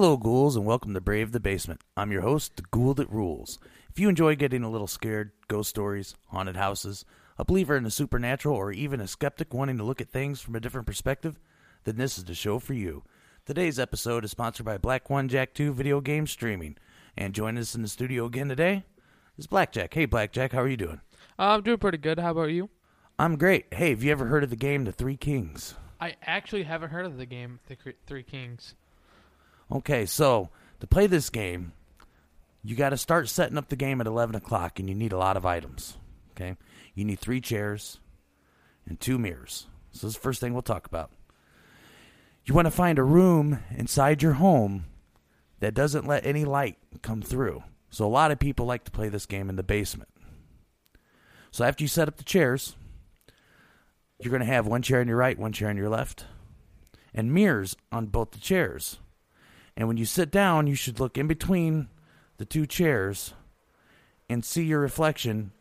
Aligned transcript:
Hello, 0.00 0.16
ghouls, 0.16 0.56
and 0.56 0.64
welcome 0.64 0.94
to 0.94 1.00
Brave 1.02 1.30
the 1.30 1.40
Basement. 1.40 1.82
I'm 1.94 2.10
your 2.10 2.22
host, 2.22 2.56
the 2.56 2.62
Ghoul 2.70 2.94
That 2.94 3.10
Rules. 3.10 3.58
If 3.90 4.00
you 4.00 4.08
enjoy 4.08 4.34
getting 4.34 4.62
a 4.62 4.70
little 4.70 4.86
scared, 4.86 5.32
ghost 5.46 5.68
stories, 5.68 6.14
haunted 6.28 6.56
houses, 6.56 7.04
a 7.36 7.44
believer 7.44 7.76
in 7.76 7.84
the 7.84 7.90
supernatural, 7.90 8.56
or 8.56 8.72
even 8.72 9.02
a 9.02 9.06
skeptic 9.06 9.52
wanting 9.52 9.76
to 9.76 9.84
look 9.84 10.00
at 10.00 10.08
things 10.08 10.40
from 10.40 10.56
a 10.56 10.60
different 10.60 10.86
perspective, 10.86 11.38
then 11.84 11.98
this 11.98 12.16
is 12.16 12.24
the 12.24 12.34
show 12.34 12.58
for 12.58 12.72
you. 12.72 13.04
Today's 13.44 13.78
episode 13.78 14.24
is 14.24 14.30
sponsored 14.30 14.64
by 14.64 14.78
Black 14.78 15.10
One 15.10 15.28
Jack 15.28 15.52
2 15.52 15.74
Video 15.74 16.00
Game 16.00 16.26
Streaming. 16.26 16.78
And 17.14 17.34
joining 17.34 17.60
us 17.60 17.74
in 17.74 17.82
the 17.82 17.88
studio 17.88 18.24
again 18.24 18.48
today 18.48 18.84
is 19.36 19.46
Blackjack. 19.46 19.92
Hey, 19.92 20.06
Blackjack, 20.06 20.52
how 20.52 20.62
are 20.62 20.68
you 20.68 20.78
doing? 20.78 21.02
Uh, 21.38 21.42
I'm 21.42 21.62
doing 21.62 21.76
pretty 21.76 21.98
good. 21.98 22.18
How 22.18 22.30
about 22.30 22.52
you? 22.52 22.70
I'm 23.18 23.36
great. 23.36 23.66
Hey, 23.74 23.90
have 23.90 24.02
you 24.02 24.12
ever 24.12 24.28
heard 24.28 24.44
of 24.44 24.48
the 24.48 24.56
game 24.56 24.86
The 24.86 24.92
Three 24.92 25.18
Kings? 25.18 25.74
I 26.00 26.16
actually 26.22 26.62
haven't 26.62 26.88
heard 26.88 27.04
of 27.04 27.18
the 27.18 27.26
game 27.26 27.60
The 27.66 27.76
Three 28.06 28.22
Kings. 28.22 28.76
Okay, 29.72 30.04
so 30.06 30.50
to 30.80 30.86
play 30.86 31.06
this 31.06 31.30
game, 31.30 31.72
you 32.62 32.74
got 32.76 32.90
to 32.90 32.96
start 32.96 33.28
setting 33.28 33.56
up 33.56 33.68
the 33.68 33.76
game 33.76 34.00
at 34.00 34.06
11 34.06 34.34
o'clock, 34.34 34.78
and 34.78 34.88
you 34.88 34.94
need 34.94 35.12
a 35.12 35.18
lot 35.18 35.36
of 35.36 35.46
items. 35.46 35.96
Okay, 36.32 36.56
you 36.94 37.04
need 37.04 37.20
three 37.20 37.40
chairs 37.40 38.00
and 38.86 38.98
two 38.98 39.18
mirrors. 39.18 39.66
So 39.92 40.06
this 40.06 40.12
is 40.12 40.14
the 40.14 40.22
first 40.22 40.40
thing 40.40 40.52
we'll 40.52 40.62
talk 40.62 40.86
about. 40.86 41.10
You 42.44 42.54
want 42.54 42.66
to 42.66 42.70
find 42.70 42.98
a 42.98 43.04
room 43.04 43.60
inside 43.76 44.22
your 44.22 44.34
home 44.34 44.86
that 45.60 45.74
doesn't 45.74 46.06
let 46.06 46.24
any 46.24 46.44
light 46.44 46.78
come 47.02 47.22
through. 47.22 47.62
So 47.90 48.06
a 48.06 48.08
lot 48.08 48.30
of 48.30 48.38
people 48.38 48.66
like 48.66 48.84
to 48.84 48.90
play 48.90 49.08
this 49.08 49.26
game 49.26 49.48
in 49.48 49.56
the 49.56 49.62
basement. 49.62 50.08
So 51.50 51.64
after 51.64 51.84
you 51.84 51.88
set 51.88 52.08
up 52.08 52.16
the 52.16 52.24
chairs, 52.24 52.76
you're 54.18 54.30
going 54.30 54.40
to 54.40 54.46
have 54.46 54.66
one 54.66 54.82
chair 54.82 55.00
on 55.00 55.08
your 55.08 55.16
right, 55.16 55.38
one 55.38 55.52
chair 55.52 55.68
on 55.68 55.76
your 55.76 55.88
left, 55.88 56.26
and 57.12 57.34
mirrors 57.34 57.76
on 57.90 58.06
both 58.06 58.30
the 58.30 58.38
chairs. 58.38 58.98
And 59.80 59.88
when 59.88 59.96
you 59.96 60.04
sit 60.04 60.30
down, 60.30 60.66
you 60.66 60.74
should 60.74 61.00
look 61.00 61.16
in 61.16 61.26
between 61.26 61.88
the 62.36 62.44
two 62.44 62.66
chairs 62.66 63.32
and 64.28 64.44
see 64.44 64.62
your 64.62 64.78
reflection 64.78 65.52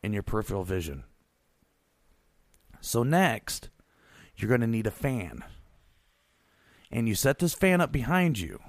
in 0.00 0.12
your 0.12 0.22
peripheral 0.22 0.62
vision. 0.62 1.02
So, 2.80 3.02
next, 3.02 3.70
you're 4.36 4.48
going 4.48 4.60
to 4.60 4.68
need 4.68 4.86
a 4.86 4.92
fan. 4.92 5.42
And 6.88 7.08
you 7.08 7.16
set 7.16 7.40
this 7.40 7.52
fan 7.52 7.80
up 7.80 7.90
behind 7.90 8.38
you. 8.38 8.62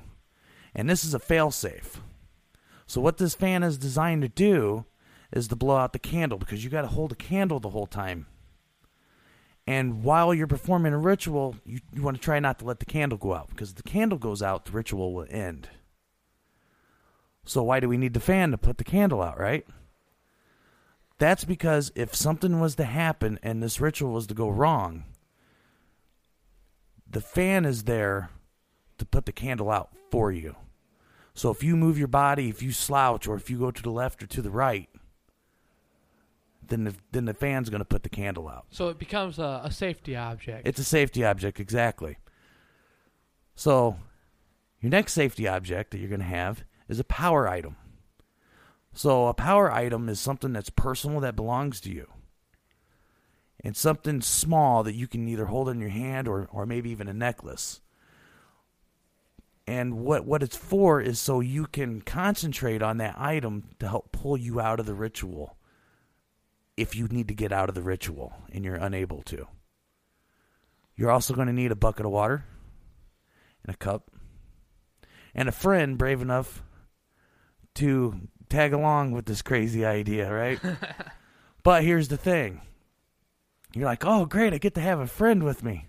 And 0.73 0.89
this 0.89 1.03
is 1.03 1.13
a 1.13 1.19
failsafe. 1.19 1.97
So, 2.87 2.99
what 2.99 3.17
this 3.17 3.35
fan 3.35 3.61
is 3.61 3.77
designed 3.77 4.23
to 4.23 4.27
do 4.27 4.85
is 5.31 5.47
to 5.49 5.55
blow 5.55 5.75
out 5.75 5.93
the 5.93 5.99
candle 5.99 6.39
because 6.39 6.63
you 6.63 6.71
got 6.71 6.81
to 6.81 6.87
hold 6.87 7.11
a 7.11 7.15
candle 7.15 7.59
the 7.59 7.69
whole 7.69 7.85
time. 7.85 8.25
And 9.67 10.03
while 10.03 10.33
you're 10.33 10.45
performing 10.45 10.93
a 10.93 10.97
ritual, 10.97 11.55
you, 11.65 11.79
you 11.91 12.03
want 12.03 12.17
to 12.17 12.23
try 12.23 12.39
not 12.39 12.59
to 12.59 12.65
let 12.65 12.79
the 12.79 12.85
candle 12.85 13.17
go 13.17 13.33
out 13.33 13.49
because 13.49 13.71
if 13.71 13.77
the 13.77 13.83
candle 13.83 14.19
goes 14.19 14.43
out, 14.43 14.65
the 14.65 14.71
ritual 14.71 15.13
will 15.13 15.25
end. 15.29 15.69
So, 17.45 17.63
why 17.63 17.79
do 17.79 17.89
we 17.89 17.97
need 17.97 18.13
the 18.13 18.19
fan 18.19 18.51
to 18.51 18.57
put 18.57 18.77
the 18.77 18.83
candle 18.83 19.21
out, 19.21 19.39
right? 19.39 19.65
That's 21.17 21.45
because 21.45 21.91
if 21.95 22.13
something 22.13 22.59
was 22.59 22.75
to 22.75 22.83
happen 22.83 23.39
and 23.41 23.61
this 23.61 23.79
ritual 23.79 24.13
was 24.13 24.27
to 24.27 24.33
go 24.33 24.49
wrong, 24.49 25.05
the 27.09 27.21
fan 27.21 27.65
is 27.65 27.83
there 27.83 28.31
to 28.97 29.05
put 29.05 29.25
the 29.25 29.31
candle 29.31 29.71
out 29.71 29.89
for 30.11 30.31
you. 30.31 30.55
So, 31.33 31.49
if 31.51 31.63
you 31.63 31.75
move 31.75 31.97
your 31.97 32.07
body, 32.07 32.49
if 32.49 32.61
you 32.61 32.71
slouch, 32.71 33.27
or 33.27 33.35
if 33.35 33.49
you 33.49 33.57
go 33.57 33.71
to 33.71 33.83
the 33.83 33.91
left 33.91 34.23
or 34.23 34.27
to 34.27 34.41
the 34.41 34.51
right, 34.51 34.89
then 36.69 36.85
the, 36.85 36.95
then 37.11 37.25
the 37.25 37.33
fan's 37.33 37.69
going 37.69 37.79
to 37.79 37.85
put 37.85 38.03
the 38.03 38.09
candle 38.09 38.47
out. 38.47 38.65
So 38.69 38.89
it 38.89 38.99
becomes 38.99 39.39
a, 39.39 39.61
a 39.63 39.71
safety 39.71 40.15
object. 40.15 40.67
It's 40.67 40.79
a 40.79 40.83
safety 40.83 41.23
object, 41.23 41.59
exactly. 41.59 42.17
So, 43.55 43.97
your 44.81 44.89
next 44.89 45.13
safety 45.13 45.47
object 45.47 45.91
that 45.91 45.99
you're 45.99 46.09
going 46.09 46.19
to 46.19 46.25
have 46.25 46.63
is 46.89 46.99
a 46.99 47.05
power 47.05 47.47
item. 47.47 47.77
So, 48.93 49.27
a 49.27 49.33
power 49.33 49.71
item 49.71 50.09
is 50.09 50.19
something 50.19 50.53
that's 50.53 50.69
personal 50.69 51.21
that 51.21 51.35
belongs 51.35 51.79
to 51.81 51.91
you. 51.91 52.07
And 53.63 53.75
something 53.75 54.21
small 54.21 54.83
that 54.83 54.93
you 54.93 55.07
can 55.07 55.27
either 55.27 55.45
hold 55.45 55.69
in 55.69 55.79
your 55.79 55.89
hand 55.89 56.27
or, 56.27 56.47
or 56.51 56.65
maybe 56.65 56.91
even 56.91 57.07
a 57.07 57.13
necklace. 57.13 57.81
And 59.65 60.01
what, 60.01 60.25
what 60.25 60.43
it's 60.43 60.55
for 60.55 61.01
is 61.01 61.19
so 61.19 61.39
you 61.39 61.65
can 61.65 62.01
concentrate 62.01 62.83
on 62.83 62.97
that 62.97 63.15
item 63.17 63.69
to 63.79 63.87
help 63.87 64.11
pull 64.11 64.37
you 64.37 64.59
out 64.59 64.79
of 64.79 64.85
the 64.85 64.93
ritual 64.93 65.57
if 66.77 66.95
you 66.95 67.07
need 67.07 67.27
to 67.27 67.33
get 67.33 67.51
out 67.51 67.69
of 67.69 67.75
the 67.75 67.81
ritual 67.81 68.33
and 68.51 68.65
you're 68.65 68.75
unable 68.75 69.21
to. 69.23 69.47
You're 70.95 71.11
also 71.11 71.33
going 71.33 71.47
to 71.47 71.53
need 71.53 71.71
a 71.71 71.75
bucket 71.75 72.05
of 72.05 72.11
water 72.11 72.45
and 73.63 73.73
a 73.73 73.77
cup 73.77 74.11
and 75.33 75.49
a 75.49 75.53
friend 75.53 75.97
brave 75.97 76.21
enough 76.21 76.63
to 77.75 78.21
tag 78.49 78.73
along 78.73 79.11
with 79.11 79.25
this 79.25 79.41
crazy 79.41 79.85
idea, 79.85 80.31
right? 80.31 80.59
but 81.63 81.83
here's 81.83 82.07
the 82.07 82.17
thing 82.17 82.61
you're 83.73 83.85
like, 83.85 84.05
oh, 84.05 84.25
great, 84.25 84.53
I 84.53 84.57
get 84.57 84.75
to 84.75 84.81
have 84.81 84.99
a 85.01 85.07
friend 85.07 85.43
with 85.43 85.61
me. 85.63 85.87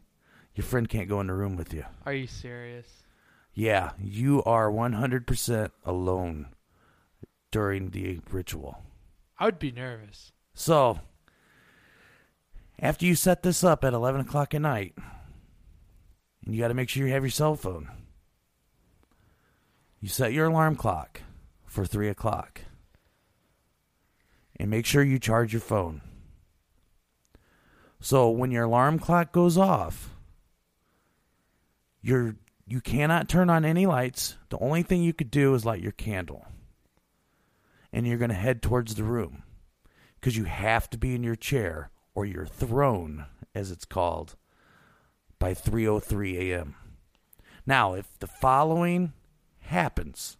Your 0.57 0.65
friend 0.65 0.89
can't 0.89 1.09
go 1.09 1.21
in 1.21 1.29
the 1.29 1.35
room 1.35 1.57
with 1.57 1.73
you. 1.73 1.85
Are 2.05 2.13
you 2.13 2.27
serious? 2.27 2.89
Yeah, 3.55 3.93
you 3.99 4.43
are 4.43 4.71
100% 4.71 5.71
alone 5.85 6.49
during 7.53 7.91
the 7.91 8.21
ritual. 8.31 8.83
I 9.39 9.45
would 9.45 9.59
be 9.59 9.71
nervous. 9.71 10.33
So, 10.59 11.01
after 12.79 13.05
you 13.05 13.15
set 13.15 13.43
this 13.43 13.63
up 13.63 13.85
at 13.85 13.93
11 13.93 14.23
o'clock 14.23 14.55
at 14.55 14.63
night, 14.63 14.95
and 16.45 16.55
you 16.55 16.63
got 16.63 16.69
to 16.69 16.75
make 16.75 16.89
sure 16.89 17.07
you 17.07 17.13
have 17.13 17.23
your 17.23 17.31
cell 17.31 17.57
phone, 17.57 17.91
you 20.01 20.09
set 20.09 20.33
your 20.33 20.47
alarm 20.47 20.75
clock 20.75 21.21
for 21.67 21.85
3 21.85 22.09
o'clock. 22.09 22.63
And 24.59 24.71
make 24.71 24.87
sure 24.87 25.03
you 25.03 25.19
charge 25.19 25.53
your 25.53 25.61
phone. 25.61 26.01
So, 28.01 28.31
when 28.31 28.51
your 28.51 28.65
alarm 28.65 28.99
clock 28.99 29.33
goes 29.33 29.59
off, 29.59 30.15
you're, 32.01 32.37
you 32.67 32.81
cannot 32.81 33.29
turn 33.29 33.51
on 33.51 33.67
any 33.67 33.85
lights. 33.85 34.37
The 34.49 34.59
only 34.59 34.83
thing 34.83 35.03
you 35.03 35.13
could 35.13 35.31
do 35.31 35.55
is 35.55 35.67
light 35.67 35.83
your 35.83 35.93
candle. 35.93 36.47
And 37.93 38.07
you're 38.07 38.17
going 38.17 38.31
to 38.31 38.35
head 38.35 38.63
towards 38.63 38.95
the 38.95 39.05
room 39.05 39.43
because 40.21 40.37
you 40.37 40.45
have 40.45 40.91
to 40.91 40.99
be 40.99 41.15
in 41.15 41.23
your 41.23 41.37
chair 41.37 41.91
or 42.15 42.25
your 42.25 42.47
throne, 42.47 43.27
as 43.55 43.71
it's 43.71 43.85
called, 43.85 44.37
by 45.39 45.55
3:03 45.55 46.39
a.m. 46.39 46.75
Now, 47.67 47.95
if 47.95 48.19
the 48.19 48.27
following 48.27 49.13
happens, 49.61 50.37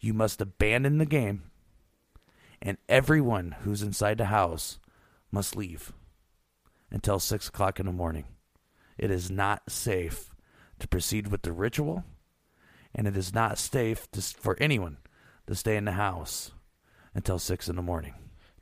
you 0.00 0.14
must 0.14 0.40
abandon 0.40 0.98
the 0.98 1.06
game, 1.06 1.44
and 2.60 2.78
everyone 2.88 3.56
who's 3.62 3.82
inside 3.82 4.18
the 4.18 4.26
house 4.26 4.78
must 5.30 5.56
leave 5.56 5.92
until 6.90 7.18
six 7.18 7.48
o'clock 7.48 7.80
in 7.80 7.86
the 7.86 7.92
morning. 7.92 8.26
It 8.98 9.10
is 9.10 9.30
not 9.30 9.70
safe 9.70 10.30
to 10.78 10.88
proceed 10.88 11.28
with 11.28 11.42
the 11.42 11.52
ritual, 11.52 12.04
and 12.94 13.06
it 13.06 13.16
is 13.16 13.34
not 13.34 13.58
safe 13.58 14.10
to, 14.12 14.20
for 14.20 14.56
anyone 14.60 14.98
to 15.46 15.54
stay 15.54 15.76
in 15.76 15.84
the 15.84 15.92
house 15.92 16.52
until 17.14 17.38
six 17.38 17.68
in 17.68 17.76
the 17.76 17.82
morning. 17.82 18.14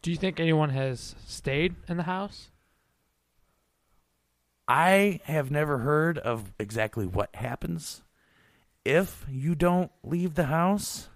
Do 0.03 0.11
you 0.11 0.17
think 0.17 0.41
anyone 0.41 0.71
has 0.71 1.15
stayed 1.27 1.77
in 1.89 1.99
the 1.99 2.05
house? 2.05 2.51
I 4.67 5.21
have 5.25 5.51
never 5.51 5.79
heard 5.79 6.17
of 6.19 6.53
exactly 6.59 7.07
what 7.07 7.35
happens 7.35 8.03
if 8.85 9.27
you 9.29 9.55
don't 9.55 9.91
leave 10.03 10.35
the 10.35 10.45
house. 10.45 11.09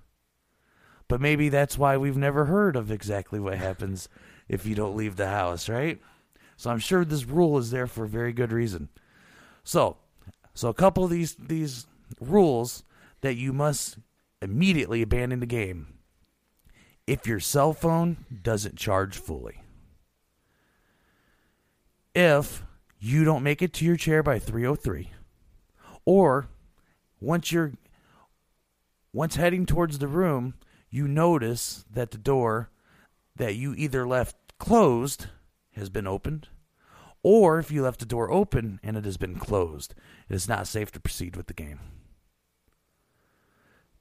But 1.08 1.20
maybe 1.20 1.48
that's 1.48 1.78
why 1.78 1.96
we've 1.96 2.16
never 2.16 2.46
heard 2.46 2.76
of 2.76 2.90
exactly 2.90 3.38
what 3.38 3.58
happens 3.58 4.08
if 4.48 4.66
you 4.66 4.75
don't 4.75 4.96
leave 4.96 5.16
the 5.16 5.28
house, 5.28 5.69
right? 5.69 6.00
So 6.56 6.70
I'm 6.70 6.78
sure 6.78 7.04
this 7.04 7.25
rule 7.25 7.58
is 7.58 7.70
there 7.70 7.86
for 7.86 8.04
a 8.04 8.08
very 8.08 8.32
good 8.32 8.52
reason. 8.52 8.88
So, 9.64 9.96
so 10.54 10.69
a 10.69 10.75
couple 10.75 11.04
of 11.04 11.10
these 11.10 11.34
these 11.34 11.86
rules 12.20 12.84
that 13.22 13.36
you 13.36 13.52
must 13.52 13.98
immediately 14.42 15.02
abandon 15.02 15.40
the 15.40 15.46
game 15.46 15.94
if 17.06 17.26
your 17.26 17.40
cell 17.40 17.72
phone 17.72 18.24
doesn't 18.42 18.76
charge 18.76 19.16
fully. 19.16 19.62
If 22.14 22.64
you 22.98 23.24
don't 23.24 23.42
make 23.42 23.60
it 23.60 23.72
to 23.74 23.84
your 23.84 23.96
chair 23.96 24.22
by 24.22 24.38
303 24.38 25.10
or 26.04 26.48
once 27.20 27.52
you're 27.52 27.72
once 29.12 29.36
heading 29.36 29.64
towards 29.64 29.98
the 29.98 30.08
room, 30.08 30.54
you 30.90 31.06
notice 31.06 31.84
that 31.90 32.10
the 32.10 32.18
door 32.18 32.70
that 33.36 33.54
you 33.54 33.74
either 33.76 34.06
left 34.06 34.36
closed 34.58 35.26
has 35.72 35.88
been 35.88 36.06
opened 36.06 36.48
or 37.24 37.58
if 37.58 37.70
you 37.70 37.82
left 37.82 38.00
the 38.00 38.06
door 38.06 38.30
open 38.30 38.78
and 38.82 38.96
it 38.96 39.04
has 39.04 39.16
been 39.16 39.36
closed, 39.36 39.94
it 40.28 40.34
is 40.34 40.48
not 40.48 40.66
safe 40.68 40.92
to 40.92 41.00
proceed 41.00 41.36
with 41.36 41.46
the 41.46 41.54
game. 41.54 41.80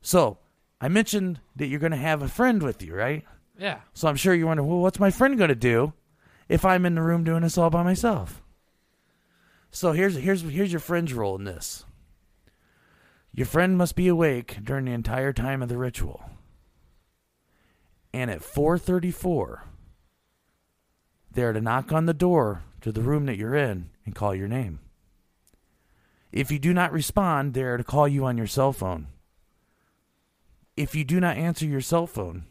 So, 0.02 0.38
I 0.84 0.90
mentioned 0.90 1.40
that 1.56 1.68
you're 1.68 1.80
going 1.80 1.94
to 1.94 1.98
have 1.98 2.22
a 2.22 2.28
friend 2.28 2.62
with 2.62 2.84
you, 2.84 2.94
right? 2.94 3.24
Yeah. 3.58 3.80
So 3.94 4.10
I'm 4.10 4.18
sure 4.18 4.34
you're 4.34 4.48
wondering, 4.48 4.68
well, 4.68 4.80
what's 4.80 5.00
my 5.00 5.12
friend 5.12 5.38
going 5.38 5.48
to 5.48 5.56
do 5.56 5.94
if 6.50 6.66
I'm 6.66 6.86
in 6.86 6.96
the 6.96 7.02
room 7.02 7.24
doing 7.24 7.44
this 7.44 7.58
all 7.58 7.70
by 7.70 7.84
myself? 7.84 8.44
So 9.72 9.94
here's 9.94 10.18
here's 10.18 10.42
here's 10.42 10.74
your 10.74 10.82
friend's 10.82 11.14
role 11.14 11.38
in 11.38 11.46
this. 11.46 11.86
Your 13.32 13.46
friend 13.46 13.78
must 13.78 13.96
be 13.96 14.10
awake 14.10 14.58
during 14.62 14.84
the 14.84 14.92
entire 14.92 15.32
time 15.32 15.62
of 15.62 15.70
the 15.70 15.78
ritual. 15.78 16.30
And 18.14 18.30
at 18.30 18.42
4:34, 18.42 19.62
they're 21.32 21.54
to 21.54 21.62
knock 21.62 21.94
on 21.94 22.08
the 22.08 22.14
door 22.14 22.64
to 22.82 22.92
the 22.92 23.02
room 23.02 23.26
that 23.28 23.38
you're 23.38 23.56
in 23.56 23.90
and 24.06 24.14
call 24.14 24.36
your 24.36 24.50
name. 24.50 24.80
If 26.34 26.52
you 26.52 26.60
do 26.60 26.74
not 26.74 26.92
respond, 26.92 27.54
they're 27.54 27.78
to 27.78 27.86
call 27.86 28.06
you 28.06 28.26
on 28.26 28.38
your 28.38 28.48
cell 28.48 28.74
phone. 28.74 29.08
If 30.76 30.96
you 30.96 31.04
do 31.04 31.20
not 31.20 31.38
answer 31.38 31.66
your 31.66 31.82
cell 31.82 32.08
phone, 32.08 32.46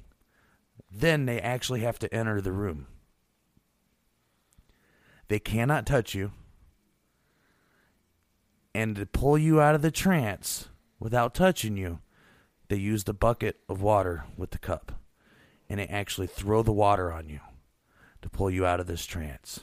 then 0.90 1.26
they 1.26 1.40
actually 1.40 1.80
have 1.80 1.98
to 2.00 2.14
enter 2.14 2.40
the 2.40 2.52
room. 2.52 2.86
They 5.28 5.38
cannot 5.38 5.86
touch 5.86 6.14
you. 6.14 6.32
And 8.74 8.96
to 8.96 9.06
pull 9.06 9.36
you 9.36 9.60
out 9.60 9.74
of 9.74 9.82
the 9.82 9.90
trance 9.90 10.68
without 10.98 11.34
touching 11.34 11.76
you, 11.76 12.00
they 12.68 12.76
use 12.76 13.04
the 13.04 13.14
bucket 13.14 13.58
of 13.68 13.82
water 13.82 14.24
with 14.36 14.50
the 14.50 14.58
cup. 14.58 14.92
And 15.68 15.80
they 15.80 15.86
actually 15.86 16.26
throw 16.26 16.62
the 16.62 16.72
water 16.72 17.12
on 17.12 17.28
you 17.28 17.40
to 18.20 18.28
pull 18.28 18.50
you 18.50 18.64
out 18.64 18.80
of 18.80 18.86
this 18.86 19.04
trance. 19.04 19.60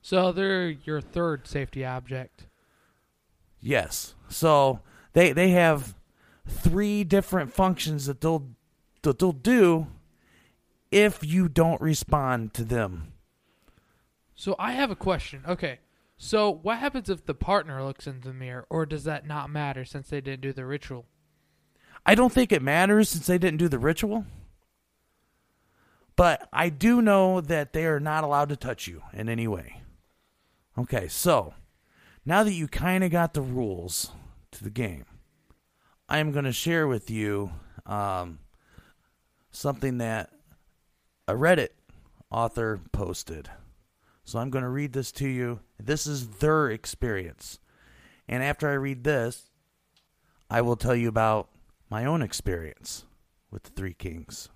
So 0.00 0.32
they're 0.32 0.68
your 0.68 1.00
third 1.00 1.46
safety 1.46 1.84
object. 1.84 2.46
Yes. 3.60 4.14
So 4.28 4.80
they 5.12 5.32
they 5.32 5.50
have 5.50 5.94
three 6.46 7.04
different 7.04 7.52
functions 7.52 8.06
that 8.06 8.20
they'll 8.20 8.48
that 9.02 9.18
they'll 9.18 9.32
do 9.32 9.88
if 10.90 11.24
you 11.24 11.48
don't 11.48 11.80
respond 11.80 12.54
to 12.54 12.64
them. 12.64 13.12
So 14.34 14.54
I 14.58 14.72
have 14.72 14.90
a 14.90 14.96
question. 14.96 15.42
Okay. 15.46 15.80
So 16.16 16.50
what 16.50 16.78
happens 16.78 17.10
if 17.10 17.26
the 17.26 17.34
partner 17.34 17.82
looks 17.82 18.06
in 18.06 18.20
the 18.20 18.32
mirror, 18.32 18.66
or 18.70 18.86
does 18.86 19.04
that 19.04 19.26
not 19.26 19.50
matter 19.50 19.84
since 19.84 20.08
they 20.08 20.20
didn't 20.20 20.42
do 20.42 20.52
the 20.52 20.64
ritual? 20.64 21.06
I 22.06 22.14
don't 22.14 22.32
think 22.32 22.52
it 22.52 22.62
matters 22.62 23.08
since 23.08 23.26
they 23.26 23.38
didn't 23.38 23.58
do 23.58 23.68
the 23.68 23.78
ritual. 23.78 24.24
But 26.14 26.48
I 26.52 26.68
do 26.68 27.00
know 27.00 27.40
that 27.40 27.72
they 27.72 27.86
are 27.86 28.00
not 28.00 28.22
allowed 28.22 28.50
to 28.50 28.56
touch 28.56 28.86
you 28.86 29.02
in 29.12 29.28
any 29.28 29.48
way. 29.48 29.82
Okay, 30.78 31.08
so 31.08 31.54
now 32.24 32.44
that 32.44 32.52
you 32.52 32.68
kind 32.68 33.02
of 33.02 33.10
got 33.10 33.34
the 33.34 33.42
rules 33.42 34.12
to 34.52 34.62
the 34.62 34.70
game, 34.70 35.04
I 36.12 36.18
am 36.18 36.30
going 36.30 36.44
to 36.44 36.52
share 36.52 36.86
with 36.86 37.08
you 37.08 37.52
um, 37.86 38.38
something 39.50 39.96
that 39.96 40.28
a 41.26 41.32
Reddit 41.32 41.70
author 42.30 42.80
posted. 42.92 43.48
So 44.22 44.38
I'm 44.38 44.50
going 44.50 44.62
to 44.62 44.68
read 44.68 44.92
this 44.92 45.10
to 45.12 45.26
you. 45.26 45.60
This 45.82 46.06
is 46.06 46.28
their 46.28 46.68
experience. 46.68 47.60
And 48.28 48.42
after 48.42 48.68
I 48.68 48.74
read 48.74 49.04
this, 49.04 49.48
I 50.50 50.60
will 50.60 50.76
tell 50.76 50.94
you 50.94 51.08
about 51.08 51.48
my 51.88 52.04
own 52.04 52.20
experience 52.20 53.06
with 53.50 53.62
the 53.62 53.70
Three 53.70 53.94
Kings. 53.94 54.50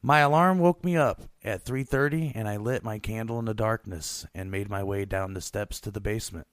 My 0.00 0.20
alarm 0.20 0.60
woke 0.60 0.84
me 0.84 0.96
up 0.96 1.22
at 1.42 1.64
3:30 1.64 2.30
and 2.36 2.48
I 2.48 2.56
lit 2.56 2.84
my 2.84 3.00
candle 3.00 3.40
in 3.40 3.46
the 3.46 3.52
darkness 3.52 4.26
and 4.32 4.48
made 4.48 4.70
my 4.70 4.84
way 4.84 5.04
down 5.04 5.34
the 5.34 5.40
steps 5.40 5.80
to 5.80 5.90
the 5.90 6.00
basement. 6.00 6.46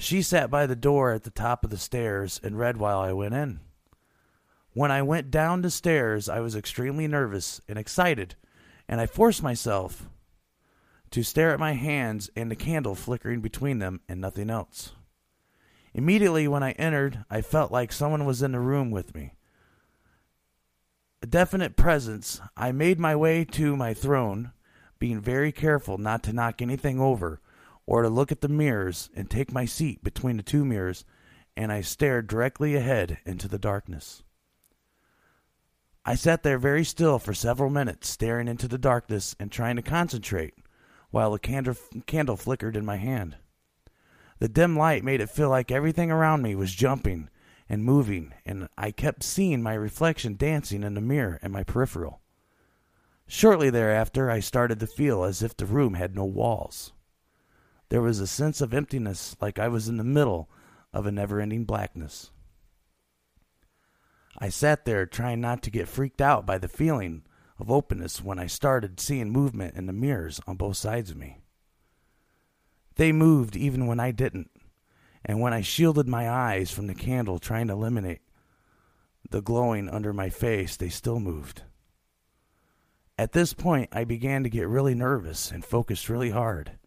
She 0.00 0.22
sat 0.22 0.48
by 0.48 0.66
the 0.66 0.76
door 0.76 1.12
at 1.12 1.24
the 1.24 1.30
top 1.30 1.64
of 1.64 1.70
the 1.70 1.76
stairs 1.76 2.40
and 2.42 2.56
read 2.56 2.76
while 2.76 3.00
I 3.00 3.12
went 3.12 3.34
in. 3.34 3.58
When 4.72 4.92
I 4.92 5.02
went 5.02 5.30
down 5.30 5.62
the 5.62 5.70
stairs, 5.70 6.28
I 6.28 6.38
was 6.38 6.54
extremely 6.54 7.08
nervous 7.08 7.60
and 7.68 7.76
excited, 7.76 8.36
and 8.88 9.00
I 9.00 9.06
forced 9.06 9.42
myself 9.42 10.08
to 11.10 11.24
stare 11.24 11.52
at 11.52 11.58
my 11.58 11.72
hands 11.72 12.30
and 12.36 12.48
the 12.48 12.56
candle 12.56 12.94
flickering 12.94 13.40
between 13.40 13.80
them 13.80 14.00
and 14.08 14.20
nothing 14.20 14.50
else. 14.50 14.92
Immediately 15.92 16.46
when 16.46 16.62
I 16.62 16.72
entered, 16.72 17.24
I 17.28 17.40
felt 17.40 17.72
like 17.72 17.90
someone 17.90 18.24
was 18.24 18.40
in 18.40 18.52
the 18.52 18.60
room 18.60 18.92
with 18.92 19.14
me 19.16 19.32
a 21.20 21.26
definite 21.26 21.76
presence, 21.76 22.40
I 22.56 22.70
made 22.70 23.00
my 23.00 23.16
way 23.16 23.44
to 23.44 23.76
my 23.76 23.92
throne, 23.92 24.52
being 25.00 25.20
very 25.20 25.50
careful 25.50 25.98
not 25.98 26.22
to 26.24 26.32
knock 26.32 26.62
anything 26.62 27.00
over 27.00 27.40
or 27.88 28.02
to 28.02 28.08
look 28.10 28.30
at 28.30 28.42
the 28.42 28.48
mirrors 28.48 29.08
and 29.16 29.30
take 29.30 29.50
my 29.50 29.64
seat 29.64 30.04
between 30.04 30.36
the 30.36 30.42
two 30.42 30.62
mirrors, 30.62 31.06
and 31.56 31.72
I 31.72 31.80
stared 31.80 32.26
directly 32.26 32.74
ahead 32.74 33.16
into 33.24 33.48
the 33.48 33.58
darkness. 33.58 34.22
I 36.04 36.14
sat 36.14 36.42
there 36.42 36.58
very 36.58 36.84
still 36.84 37.18
for 37.18 37.32
several 37.32 37.70
minutes, 37.70 38.10
staring 38.10 38.46
into 38.46 38.68
the 38.68 38.76
darkness 38.76 39.34
and 39.40 39.50
trying 39.50 39.76
to 39.76 39.82
concentrate 39.82 40.52
while 41.10 41.30
the 41.30 41.38
candle, 41.38 41.76
candle 42.04 42.36
flickered 42.36 42.76
in 42.76 42.84
my 42.84 42.96
hand. 42.96 43.36
The 44.38 44.50
dim 44.50 44.76
light 44.76 45.02
made 45.02 45.22
it 45.22 45.30
feel 45.30 45.48
like 45.48 45.70
everything 45.70 46.10
around 46.10 46.42
me 46.42 46.54
was 46.54 46.74
jumping 46.74 47.30
and 47.70 47.82
moving, 47.82 48.34
and 48.44 48.68
I 48.76 48.90
kept 48.90 49.22
seeing 49.22 49.62
my 49.62 49.72
reflection 49.72 50.36
dancing 50.36 50.82
in 50.82 50.92
the 50.92 51.00
mirror 51.00 51.38
and 51.40 51.54
my 51.54 51.62
peripheral. 51.62 52.20
Shortly 53.26 53.70
thereafter, 53.70 54.30
I 54.30 54.40
started 54.40 54.78
to 54.80 54.86
feel 54.86 55.24
as 55.24 55.42
if 55.42 55.56
the 55.56 55.64
room 55.64 55.94
had 55.94 56.14
no 56.14 56.26
walls. 56.26 56.92
There 57.88 58.02
was 58.02 58.20
a 58.20 58.26
sense 58.26 58.60
of 58.60 58.74
emptiness, 58.74 59.36
like 59.40 59.58
I 59.58 59.68
was 59.68 59.88
in 59.88 59.96
the 59.96 60.04
middle 60.04 60.48
of 60.92 61.06
a 61.06 61.12
never 61.12 61.40
ending 61.40 61.64
blackness. 61.64 62.30
I 64.38 64.48
sat 64.50 64.84
there 64.84 65.06
trying 65.06 65.40
not 65.40 65.62
to 65.62 65.70
get 65.70 65.88
freaked 65.88 66.20
out 66.20 66.46
by 66.46 66.58
the 66.58 66.68
feeling 66.68 67.22
of 67.58 67.70
openness 67.70 68.22
when 68.22 68.38
I 68.38 68.46
started 68.46 69.00
seeing 69.00 69.30
movement 69.30 69.74
in 69.74 69.86
the 69.86 69.92
mirrors 69.92 70.40
on 70.46 70.56
both 70.56 70.76
sides 70.76 71.10
of 71.10 71.16
me. 71.16 71.38
They 72.96 73.10
moved 73.10 73.56
even 73.56 73.86
when 73.86 74.00
I 74.00 74.10
didn't 74.10 74.50
and 75.24 75.40
when 75.40 75.52
I 75.52 75.60
shielded 75.60 76.08
my 76.08 76.28
eyes 76.28 76.70
from 76.70 76.86
the 76.86 76.94
candle, 76.94 77.38
trying 77.38 77.66
to 77.68 77.74
eliminate 77.74 78.20
the 79.30 79.42
glowing 79.42 79.88
under 79.88 80.12
my 80.12 80.30
face, 80.30 80.76
they 80.76 80.88
still 80.88 81.20
moved. 81.20 81.62
At 83.18 83.32
this 83.32 83.52
point, 83.52 83.90
I 83.92 84.04
began 84.04 84.42
to 84.44 84.48
get 84.48 84.68
really 84.68 84.94
nervous 84.94 85.50
and 85.50 85.64
focused 85.64 86.08
really 86.08 86.30
hard, 86.30 86.78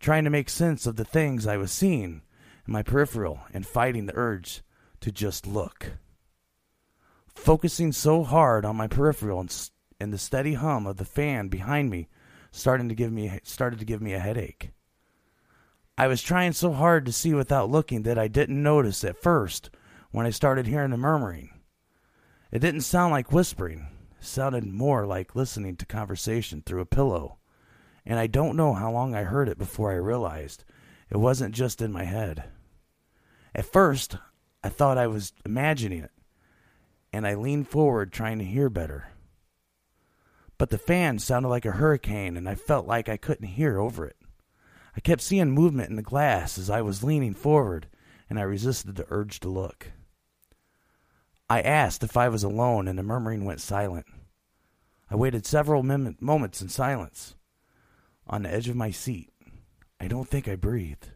trying 0.00 0.24
to 0.24 0.30
make 0.30 0.48
sense 0.48 0.86
of 0.86 0.96
the 0.96 1.04
things 1.04 1.46
I 1.46 1.58
was 1.58 1.70
seeing 1.70 2.22
in 2.66 2.72
my 2.72 2.82
peripheral 2.82 3.40
and 3.52 3.66
fighting 3.66 4.06
the 4.06 4.16
urge 4.16 4.62
to 5.00 5.12
just 5.12 5.46
look. 5.46 5.92
Focusing 7.34 7.92
so 7.92 8.24
hard 8.24 8.64
on 8.64 8.76
my 8.76 8.86
peripheral 8.86 9.40
and, 9.40 9.70
and 10.00 10.12
the 10.12 10.18
steady 10.18 10.54
hum 10.54 10.86
of 10.86 10.96
the 10.96 11.04
fan 11.04 11.48
behind 11.48 11.90
me 11.90 12.08
starting 12.50 12.88
to 12.88 12.94
give 12.94 13.12
me 13.12 13.38
started 13.44 13.78
to 13.78 13.84
give 13.84 14.00
me 14.02 14.12
a 14.12 14.18
headache. 14.18 14.70
I 15.96 16.06
was 16.06 16.22
trying 16.22 16.52
so 16.52 16.72
hard 16.72 17.04
to 17.06 17.12
see 17.12 17.34
without 17.34 17.70
looking 17.70 18.02
that 18.02 18.18
I 18.18 18.26
didn't 18.26 18.62
notice 18.62 19.04
at 19.04 19.22
first 19.22 19.70
when 20.10 20.26
I 20.26 20.30
started 20.30 20.66
hearing 20.66 20.90
the 20.90 20.96
murmuring. 20.96 21.50
It 22.50 22.60
didn't 22.60 22.80
sound 22.80 23.12
like 23.12 23.32
whispering, 23.32 23.86
it 24.18 24.24
sounded 24.24 24.64
more 24.64 25.06
like 25.06 25.36
listening 25.36 25.76
to 25.76 25.86
conversation 25.86 26.62
through 26.64 26.80
a 26.80 26.86
pillow. 26.86 27.39
And 28.04 28.18
I 28.18 28.26
don't 28.26 28.56
know 28.56 28.72
how 28.72 28.90
long 28.90 29.14
I 29.14 29.24
heard 29.24 29.48
it 29.48 29.58
before 29.58 29.92
I 29.92 29.96
realized 29.96 30.64
it 31.10 31.16
wasn't 31.16 31.54
just 31.54 31.82
in 31.82 31.92
my 31.92 32.04
head. 32.04 32.44
At 33.54 33.66
first, 33.66 34.16
I 34.62 34.68
thought 34.68 34.98
I 34.98 35.06
was 35.06 35.32
imagining 35.44 36.04
it, 36.04 36.12
and 37.12 37.26
I 37.26 37.34
leaned 37.34 37.68
forward 37.68 38.12
trying 38.12 38.38
to 38.38 38.44
hear 38.44 38.70
better. 38.70 39.08
But 40.58 40.70
the 40.70 40.78
fan 40.78 41.18
sounded 41.18 41.48
like 41.48 41.64
a 41.64 41.72
hurricane, 41.72 42.36
and 42.36 42.48
I 42.48 42.54
felt 42.54 42.86
like 42.86 43.08
I 43.08 43.16
couldn't 43.16 43.48
hear 43.48 43.78
over 43.78 44.06
it. 44.06 44.16
I 44.94 45.00
kept 45.00 45.22
seeing 45.22 45.50
movement 45.50 45.90
in 45.90 45.96
the 45.96 46.02
glass 46.02 46.58
as 46.58 46.68
I 46.68 46.82
was 46.82 47.02
leaning 47.02 47.34
forward, 47.34 47.88
and 48.28 48.38
I 48.38 48.42
resisted 48.42 48.96
the 48.96 49.06
urge 49.08 49.40
to 49.40 49.48
look. 49.48 49.92
I 51.48 51.62
asked 51.62 52.04
if 52.04 52.16
I 52.16 52.28
was 52.28 52.44
alone, 52.44 52.86
and 52.86 52.98
the 52.98 53.02
murmuring 53.02 53.44
went 53.44 53.60
silent. 53.60 54.06
I 55.10 55.16
waited 55.16 55.46
several 55.46 55.82
moments 55.82 56.60
in 56.60 56.68
silence. 56.68 57.34
On 58.30 58.44
the 58.44 58.54
edge 58.54 58.68
of 58.68 58.76
my 58.76 58.92
seat, 58.92 59.32
I 59.98 60.06
don't 60.06 60.28
think 60.28 60.46
I 60.46 60.54
breathed. 60.54 61.08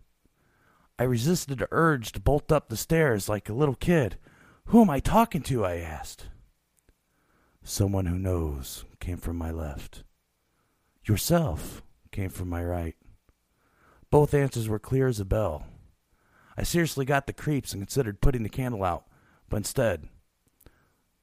I 0.98 1.04
resisted 1.04 1.60
the 1.60 1.68
urge 1.70 2.10
to 2.12 2.20
bolt 2.20 2.50
up 2.50 2.68
the 2.68 2.76
stairs 2.76 3.28
like 3.28 3.48
a 3.48 3.54
little 3.54 3.76
kid. 3.76 4.18
Who 4.66 4.80
am 4.80 4.90
I 4.90 4.98
talking 4.98 5.40
to? 5.42 5.64
I 5.64 5.76
asked. 5.76 6.26
Someone 7.62 8.06
who 8.06 8.18
knows 8.18 8.84
came 8.98 9.16
from 9.16 9.36
my 9.36 9.52
left. 9.52 10.02
Yourself 11.04 11.84
came 12.10 12.30
from 12.30 12.48
my 12.48 12.64
right. 12.64 12.96
Both 14.10 14.34
answers 14.34 14.68
were 14.68 14.80
clear 14.80 15.06
as 15.06 15.20
a 15.20 15.24
bell. 15.24 15.66
I 16.56 16.64
seriously 16.64 17.04
got 17.04 17.28
the 17.28 17.32
creeps 17.32 17.72
and 17.72 17.80
considered 17.80 18.20
putting 18.20 18.42
the 18.42 18.48
candle 18.48 18.82
out, 18.82 19.04
but 19.48 19.58
instead, 19.58 20.08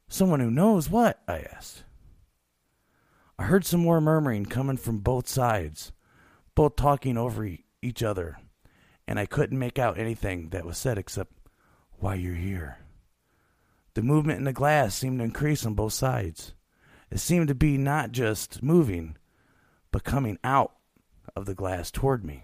someone 0.07 0.39
who 0.39 0.51
knows 0.51 0.89
what? 0.89 1.21
I 1.27 1.39
asked. 1.39 1.83
I 3.41 3.45
heard 3.45 3.65
some 3.65 3.79
more 3.79 3.99
murmuring 3.99 4.45
coming 4.45 4.77
from 4.77 4.99
both 4.99 5.27
sides, 5.27 5.91
both 6.53 6.75
talking 6.75 7.17
over 7.17 7.43
e- 7.43 7.65
each 7.81 8.03
other, 8.03 8.37
and 9.07 9.17
I 9.17 9.25
couldn't 9.25 9.57
make 9.57 9.79
out 9.79 9.97
anything 9.97 10.49
that 10.49 10.63
was 10.63 10.77
said 10.77 10.99
except, 10.99 11.33
Why 11.97 12.13
you're 12.13 12.35
here. 12.35 12.77
The 13.95 14.03
movement 14.03 14.37
in 14.37 14.43
the 14.43 14.53
glass 14.53 14.93
seemed 14.93 15.17
to 15.17 15.25
increase 15.25 15.65
on 15.65 15.73
both 15.73 15.93
sides. 15.93 16.53
It 17.09 17.17
seemed 17.17 17.47
to 17.47 17.55
be 17.55 17.79
not 17.79 18.11
just 18.11 18.61
moving, 18.61 19.17
but 19.91 20.03
coming 20.03 20.37
out 20.43 20.73
of 21.35 21.47
the 21.47 21.55
glass 21.55 21.89
toward 21.89 22.23
me. 22.23 22.43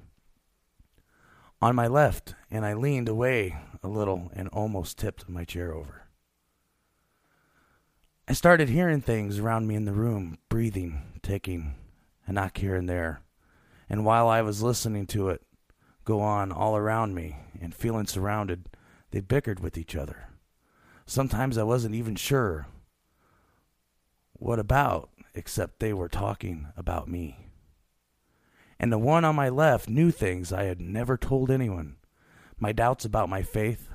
on 1.61 1.75
my 1.75 1.85
left, 1.85 2.33
and 2.49 2.65
I 2.65 2.73
leaned 2.73 3.07
away 3.07 3.55
a 3.83 3.87
little 3.87 4.31
and 4.33 4.47
almost 4.47 4.97
tipped 4.97 5.29
my 5.29 5.43
chair 5.43 5.75
over. 5.75 6.06
I 8.29 8.33
started 8.33 8.67
hearing 8.67 8.99
things 8.99 9.39
around 9.39 9.67
me 9.67 9.75
in 9.75 9.85
the 9.85 9.93
room, 9.93 10.37
breathing, 10.49 11.01
ticking, 11.21 11.75
a 12.25 12.33
knock 12.33 12.57
here 12.57 12.75
and 12.75 12.89
there. 12.89 13.21
And 13.89 14.03
while 14.03 14.27
I 14.27 14.41
was 14.41 14.61
listening 14.61 15.05
to 15.07 15.29
it 15.29 15.43
go 16.03 16.19
on 16.19 16.51
all 16.51 16.75
around 16.75 17.15
me 17.15 17.37
and 17.61 17.73
feeling 17.73 18.05
surrounded, 18.05 18.67
they 19.11 19.21
bickered 19.21 19.61
with 19.61 19.77
each 19.77 19.95
other. 19.95 20.27
Sometimes 21.05 21.57
I 21.57 21.63
wasn't 21.63 21.95
even 21.95 22.17
sure 22.17 22.67
what 24.33 24.59
about, 24.59 25.09
except 25.33 25.79
they 25.79 25.93
were 25.93 26.09
talking 26.09 26.67
about 26.75 27.07
me. 27.07 27.47
And 28.77 28.91
the 28.91 28.97
one 28.97 29.23
on 29.23 29.37
my 29.37 29.47
left 29.47 29.87
knew 29.87 30.11
things 30.11 30.51
I 30.51 30.63
had 30.63 30.81
never 30.81 31.15
told 31.15 31.49
anyone 31.49 31.95
my 32.59 32.73
doubts 32.73 33.05
about 33.05 33.29
my 33.29 33.41
faith, 33.41 33.87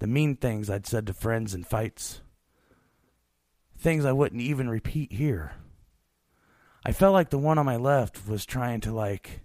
the 0.00 0.08
mean 0.08 0.34
things 0.34 0.68
I'd 0.68 0.88
said 0.88 1.06
to 1.06 1.14
friends 1.14 1.54
in 1.54 1.62
fights, 1.62 2.20
things 3.84 4.06
I 4.06 4.12
wouldn't 4.12 4.40
even 4.40 4.70
repeat 4.70 5.12
here. 5.12 5.52
I 6.86 6.92
felt 6.92 7.12
like 7.12 7.28
the 7.28 7.36
one 7.36 7.58
on 7.58 7.66
my 7.66 7.76
left 7.76 8.26
was 8.26 8.46
trying 8.46 8.80
to, 8.80 8.92
like, 8.94 9.42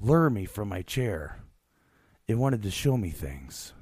lure 0.00 0.30
me 0.30 0.44
from 0.44 0.68
my 0.68 0.82
chair. 0.82 1.40
It 2.28 2.36
wanted 2.36 2.62
to 2.62 2.70
show 2.70 2.96
me 2.96 3.10
things. 3.10 3.72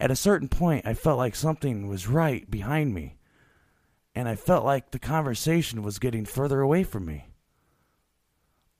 At 0.00 0.10
a 0.10 0.16
certain 0.16 0.48
point, 0.48 0.84
I 0.84 0.94
felt 0.94 1.18
like 1.18 1.36
something 1.36 1.86
was 1.86 2.08
right 2.08 2.50
behind 2.50 2.92
me, 2.92 3.16
and 4.12 4.28
I 4.28 4.34
felt 4.34 4.64
like 4.64 4.90
the 4.90 4.98
conversation 4.98 5.84
was 5.84 6.00
getting 6.00 6.24
further 6.24 6.60
away 6.60 6.82
from 6.82 7.06
me. 7.06 7.28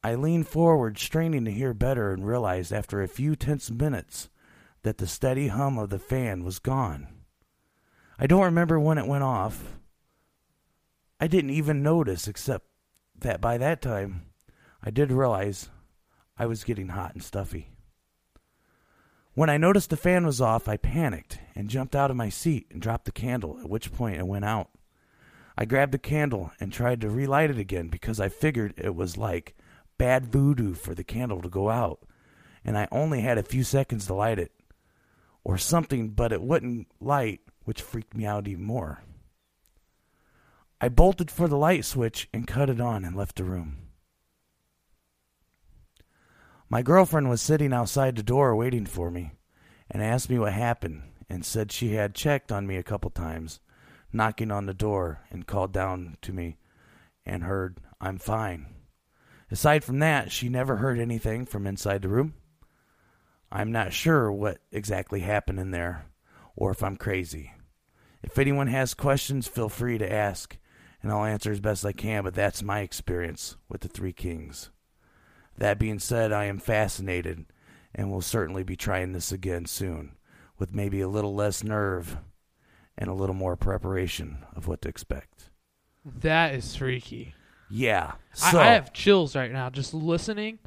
I 0.03 0.17
leaned 0.17 0.49
forward, 0.49 0.99
straining 0.99 1.45
to 1.45 1.53
hear 1.53 1.73
better, 1.73 2.11
and 2.11 2.27
realized 2.27 2.73
after 2.73 3.01
a 3.01 3.07
few 3.07 3.37
tense 3.37 3.71
minutes 3.71 4.29
that 4.83 4.99
the 4.99 5.07
steady 5.07 5.47
hum 5.49 5.79
of 5.79 5.91
the 5.91 6.01
fan 6.01 6.43
was 6.43 6.59
gone. 6.59 7.16
I 8.19 8.27
don't 8.27 8.45
remember 8.45 8.81
when 8.81 8.99
it 8.99 9.07
went 9.07 9.25
off. 9.25 9.77
I 11.21 11.27
didn't 11.27 11.51
even 11.51 11.83
notice, 11.83 12.29
except 12.29 12.67
that 13.19 13.41
by 13.41 13.59
that 13.59 13.83
time, 13.83 14.27
I 14.83 14.91
did 14.91 15.11
realize 15.13 15.69
I 16.39 16.47
was 16.47 16.65
getting 16.65 16.89
hot 16.89 17.15
and 17.15 17.23
stuffy. 17.23 17.71
When 19.35 19.51
I 19.51 19.59
noticed 19.59 19.91
the 19.91 19.99
fan 19.99 20.25
was 20.25 20.41
off, 20.41 20.67
I 20.67 20.79
panicked 20.79 21.39
and 21.55 21.69
jumped 21.69 21.95
out 21.95 22.11
of 22.11 22.17
my 22.17 22.31
seat 22.31 22.69
and 22.71 22.81
dropped 22.81 23.05
the 23.05 23.13
candle, 23.13 23.59
at 23.61 23.69
which 23.69 23.93
point 23.93 24.19
it 24.19 24.27
went 24.27 24.47
out. 24.47 24.71
I 25.59 25.67
grabbed 25.67 25.93
the 25.93 25.99
candle 25.99 26.53
and 26.59 26.73
tried 26.73 27.03
to 27.03 27.11
relight 27.11 27.51
it 27.51 27.59
again 27.59 27.89
because 27.89 28.21
I 28.21 28.29
figured 28.29 28.75
it 28.79 28.95
was 28.95 29.17
like 29.17 29.55
bad 29.99 30.27
voodoo 30.27 30.75
for 30.75 30.95
the 30.95 31.05
candle 31.05 31.43
to 31.43 31.49
go 31.49 31.69
out, 31.69 32.01
and 32.65 32.79
I 32.79 32.89
only 32.91 33.21
had 33.21 33.37
a 33.37 33.43
few 33.43 33.63
seconds 33.63 34.07
to 34.07 34.15
light 34.15 34.39
it. 34.39 34.53
Or 35.45 35.59
something, 35.59 36.09
but 36.11 36.33
it 36.33 36.43
wouldn't 36.43 36.89
light, 37.01 37.41
which 37.67 37.83
freaked 37.83 38.17
me 38.17 38.25
out 38.25 38.49
even 38.49 38.65
more. 38.65 39.03
I 40.81 40.89
bolted 40.89 41.31
for 41.31 41.49
the 41.49 41.57
light 41.57 41.85
switch 41.85 42.29
and 42.33 42.47
cut 42.47 42.71
it 42.71 42.81
on 42.81 43.05
and 43.05 43.15
left 43.15 43.37
the 43.37 43.45
room. 43.45 43.79
My 46.69 46.83
girlfriend 46.83 47.29
was 47.29 47.43
sitting 47.43 47.73
outside 47.73 48.17
the 48.17 48.23
door 48.23 48.55
waiting 48.57 48.87
for 48.87 49.11
me 49.11 49.33
and 49.91 50.03
asked 50.03 50.31
me 50.31 50.39
what 50.39 50.53
happened 50.53 51.03
and 51.29 51.45
said 51.45 51.73
she 51.73 51.95
had 51.95 52.15
checked 52.15 52.53
on 52.53 52.67
me 52.67 52.77
a 52.77 52.85
couple 52.85 53.11
times, 53.11 53.61
knocking 54.13 54.51
on 54.51 54.67
the 54.67 54.75
door 54.75 55.21
and 55.31 55.47
called 55.47 55.73
down 55.73 56.17
to 56.23 56.33
me 56.33 56.59
and 57.25 57.43
heard, 57.43 57.79
I'm 58.01 58.19
fine. 58.19 58.67
Aside 59.51 59.83
from 59.83 59.99
that, 60.01 60.31
she 60.31 60.49
never 60.49 60.77
heard 60.77 60.99
anything 60.99 61.47
from 61.47 61.67
inside 61.67 62.03
the 62.03 62.09
room. 62.09 62.35
I'm 63.51 63.73
not 63.73 63.93
sure 63.93 64.31
what 64.31 64.59
exactly 64.71 65.21
happened 65.21 65.59
in 65.59 65.73
there 65.73 66.07
or 66.57 66.71
if 66.71 66.83
I'm 66.83 66.97
crazy. 66.97 67.53
If 68.23 68.39
anyone 68.39 68.69
has 68.69 68.95
questions, 68.95 69.47
feel 69.49 69.69
free 69.69 69.99
to 69.99 70.13
ask, 70.13 70.59
and 71.03 71.13
I'll 71.13 71.25
answer 71.25 71.51
as 71.51 71.61
best 71.61 71.85
I 71.85 71.93
can, 71.93 72.25
but 72.25 72.35
that's 72.35 72.63
my 72.63 72.81
experience 72.81 73.57
with 73.69 73.83
the 73.83 73.89
Three 73.89 74.13
Kings. 74.13 74.71
That 75.59 75.79
being 75.79 75.99
said, 75.99 76.33
I 76.33 76.45
am 76.45 76.59
fascinated 76.59 77.47
and 77.95 78.11
will 78.11 78.21
certainly 78.21 78.63
be 78.63 78.77
trying 78.77 79.13
this 79.13 79.33
again 79.33 79.67
soon 79.67 80.17
with 80.59 80.75
maybe 80.75 81.01
a 81.01 81.09
little 81.09 81.35
less 81.35 81.65
nerve 81.65 82.19
and 82.99 83.09
a 83.09 83.15
little 83.15 83.35
more 83.35 83.57
preparation 83.57 84.45
of 84.55 84.67
what 84.67 84.83
to 84.83 84.89
expect. 84.89 85.51
That 86.05 86.55
is 86.55 86.77
freaky. 86.77 87.35
Yeah. 87.71 88.13
I, 88.43 88.57
I 88.57 88.67
have 88.67 88.93
chills 88.93 89.35
right 89.35 89.53
now 89.53 89.71
just 89.71 89.93
listening 89.93 90.59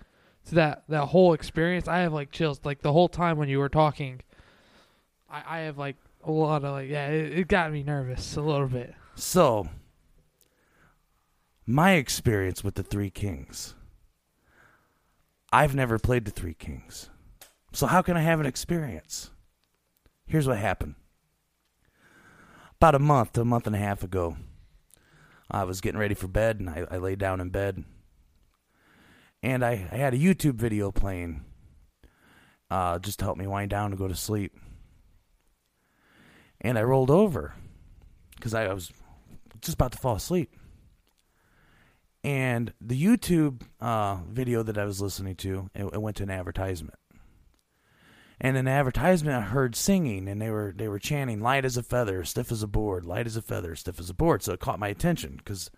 to 0.46 0.56
that 0.56 0.84
that 0.89 1.06
whole 1.06 1.34
experience. 1.34 1.88
I 1.88 2.00
have 2.00 2.13
like 2.13 2.32
chills 2.32 2.60
like 2.63 2.82
the 2.82 2.91
whole 2.91 3.08
time 3.08 3.38
when 3.38 3.50
you 3.50 3.60
were 3.60 3.70
talking. 3.70 4.22
I, 5.29 5.44
I 5.46 5.60
have 5.60 5.77
like 5.77 5.96
a 6.24 6.32
lot 6.32 6.64
of 6.64 6.72
like 6.74 6.90
yeah, 6.90 7.08
it, 7.08 7.40
it 7.40 7.48
got 7.48 7.72
me 7.72 7.84
nervous 7.84 8.36
a 8.36 8.42
little 8.42 8.68
bit. 8.68 8.94
so 9.16 9.68
my 11.70 11.92
experience 11.94 12.64
with 12.64 12.74
the 12.74 12.82
Three 12.82 13.12
Kings. 13.12 13.76
I've 15.52 15.76
never 15.76 16.00
played 16.00 16.26
the 16.26 16.32
Three 16.32 16.56
Kings. 16.56 17.12
So 17.74 17.86
how 17.86 18.02
can 18.02 18.18
I 18.18 18.22
have 18.22 18.40
an 18.40 18.48
experience? 18.48 19.30
Here's 20.26 20.48
what 20.48 20.58
happened. 20.58 20.96
About 22.78 22.96
a 22.96 23.00
month, 23.00 23.38
a 23.38 23.46
month 23.46 23.68
and 23.68 23.76
a 23.76 23.80
half 23.80 24.04
ago, 24.04 24.38
I 25.52 25.64
was 25.64 25.80
getting 25.80 26.00
ready 26.00 26.16
for 26.16 26.28
bed 26.28 26.60
and 26.60 26.70
I, 26.70 26.88
I 26.90 26.98
laid 26.98 27.20
down 27.20 27.40
in 27.40 27.50
bed. 27.50 27.84
And 29.44 29.64
I, 29.64 29.88
I 29.92 29.98
had 29.98 30.16
a 30.16 30.18
YouTube 30.18 30.56
video 30.56 30.92
playing 30.92 31.46
uh, 32.72 32.98
just 32.98 33.20
to 33.20 33.26
help 33.26 33.38
me 33.38 33.46
wind 33.46 33.70
down 33.70 33.92
to 33.92 33.98
go 33.98 34.08
to 34.08 34.16
sleep. 34.16 34.58
And 36.62 36.78
I 36.78 36.84
rolled 36.84 37.12
over 37.12 37.56
because 38.36 38.54
I 38.54 38.74
was 38.74 38.92
just 39.62 39.75
about 39.75 39.92
to 39.94 39.98
fall 39.98 40.16
asleep. 40.16 40.56
And 42.24 42.74
the 42.82 43.01
YouTube 43.01 43.62
uh, 43.80 44.18
video 44.30 44.62
that 44.63 44.78
I 44.78 44.84
was 44.84 45.01
listening 45.01 45.36
to, 45.38 45.70
it, 45.74 45.86
it 45.86 46.01
went 46.01 46.18
to 46.18 46.24
an 46.24 46.30
advertisement. 46.30 46.96
And 48.42 48.56
the 48.56 48.72
advertisement, 48.72 49.36
I 49.36 49.42
heard 49.42 49.75
singing, 49.75 50.30
and 50.30 50.42
they 50.42 50.50
were 50.50 50.74
they 50.75 50.88
were 50.88 51.00
chanting 51.00 51.42
"light 51.42 51.66
as 51.66 51.75
a 51.75 51.84
feather, 51.84 52.24
stiff 52.24 52.54
as 52.54 52.63
a 52.63 52.68
board, 52.68 53.04
light 53.04 53.28
as 53.28 53.36
a 53.36 53.42
feather, 53.42 53.75
stiff 53.75 54.00
as 54.00 54.10
a 54.10 54.13
board." 54.13 54.44
So 54.44 54.54
it 54.54 54.62
caught 54.62 54.80
my 54.80 54.88
attention 54.88 55.36
because 55.38 55.70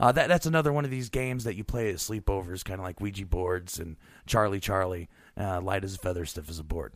uh, 0.00 0.12
that 0.12 0.28
that's 0.28 0.46
another 0.46 0.72
one 0.72 0.86
of 0.86 0.90
these 0.90 1.10
games 1.10 1.44
that 1.44 1.56
you 1.56 1.64
play 1.64 1.90
at 1.90 1.96
sleepovers, 1.96 2.64
kind 2.64 2.80
of 2.80 2.84
like 2.84 3.00
Ouija 3.00 3.26
boards 3.26 3.78
and 3.78 3.96
Charlie 4.26 4.60
Charlie, 4.60 5.10
uh, 5.36 5.60
light 5.60 5.84
as 5.84 5.96
a 5.96 5.98
feather, 5.98 6.24
stiff 6.24 6.48
as 6.48 6.58
a 6.58 6.64
board. 6.64 6.94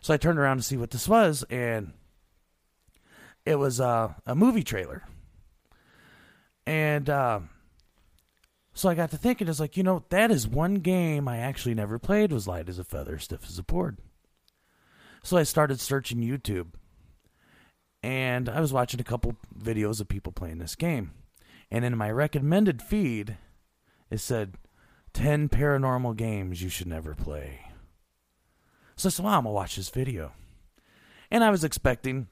So 0.00 0.12
I 0.12 0.16
turned 0.16 0.38
around 0.38 0.56
to 0.56 0.62
see 0.64 0.76
what 0.76 0.90
this 0.90 1.08
was, 1.08 1.44
and 1.48 1.92
it 3.44 3.56
was 3.56 3.80
uh, 3.80 4.12
a 4.26 4.34
movie 4.34 4.62
trailer. 4.62 5.04
And 6.66 7.08
uh, 7.08 7.40
so 8.74 8.88
I 8.88 8.94
got 8.94 9.10
to 9.10 9.16
thinking, 9.16 9.48
it's 9.48 9.60
like 9.60 9.76
you 9.76 9.82
know 9.82 10.04
that 10.10 10.30
is 10.30 10.46
one 10.46 10.76
game 10.76 11.28
I 11.28 11.38
actually 11.38 11.74
never 11.74 11.98
played 11.98 12.32
was 12.32 12.46
light 12.46 12.68
as 12.68 12.78
a 12.78 12.84
feather, 12.84 13.18
stiff 13.18 13.44
as 13.48 13.58
a 13.58 13.62
board. 13.62 13.98
So 15.22 15.36
I 15.36 15.42
started 15.42 15.80
searching 15.80 16.18
YouTube, 16.18 16.68
and 18.02 18.48
I 18.48 18.60
was 18.60 18.72
watching 18.72 19.00
a 19.00 19.04
couple 19.04 19.36
videos 19.58 20.00
of 20.00 20.08
people 20.08 20.32
playing 20.32 20.58
this 20.58 20.76
game. 20.76 21.12
And 21.70 21.84
in 21.84 21.96
my 21.96 22.10
recommended 22.10 22.82
feed, 22.82 23.36
it 24.10 24.18
said 24.18 24.54
10 25.12 25.48
paranormal 25.48 26.16
games 26.16 26.62
you 26.62 26.68
should 26.68 26.86
never 26.86 27.14
play. 27.14 27.60
So 28.96 29.08
I 29.08 29.10
said, 29.10 29.24
well, 29.24 29.34
I'm 29.34 29.44
going 29.44 29.52
to 29.52 29.56
watch 29.56 29.76
this 29.76 29.88
video. 29.88 30.32
And 31.30 31.44
I 31.44 31.50
was 31.50 31.64
expecting 31.64 32.28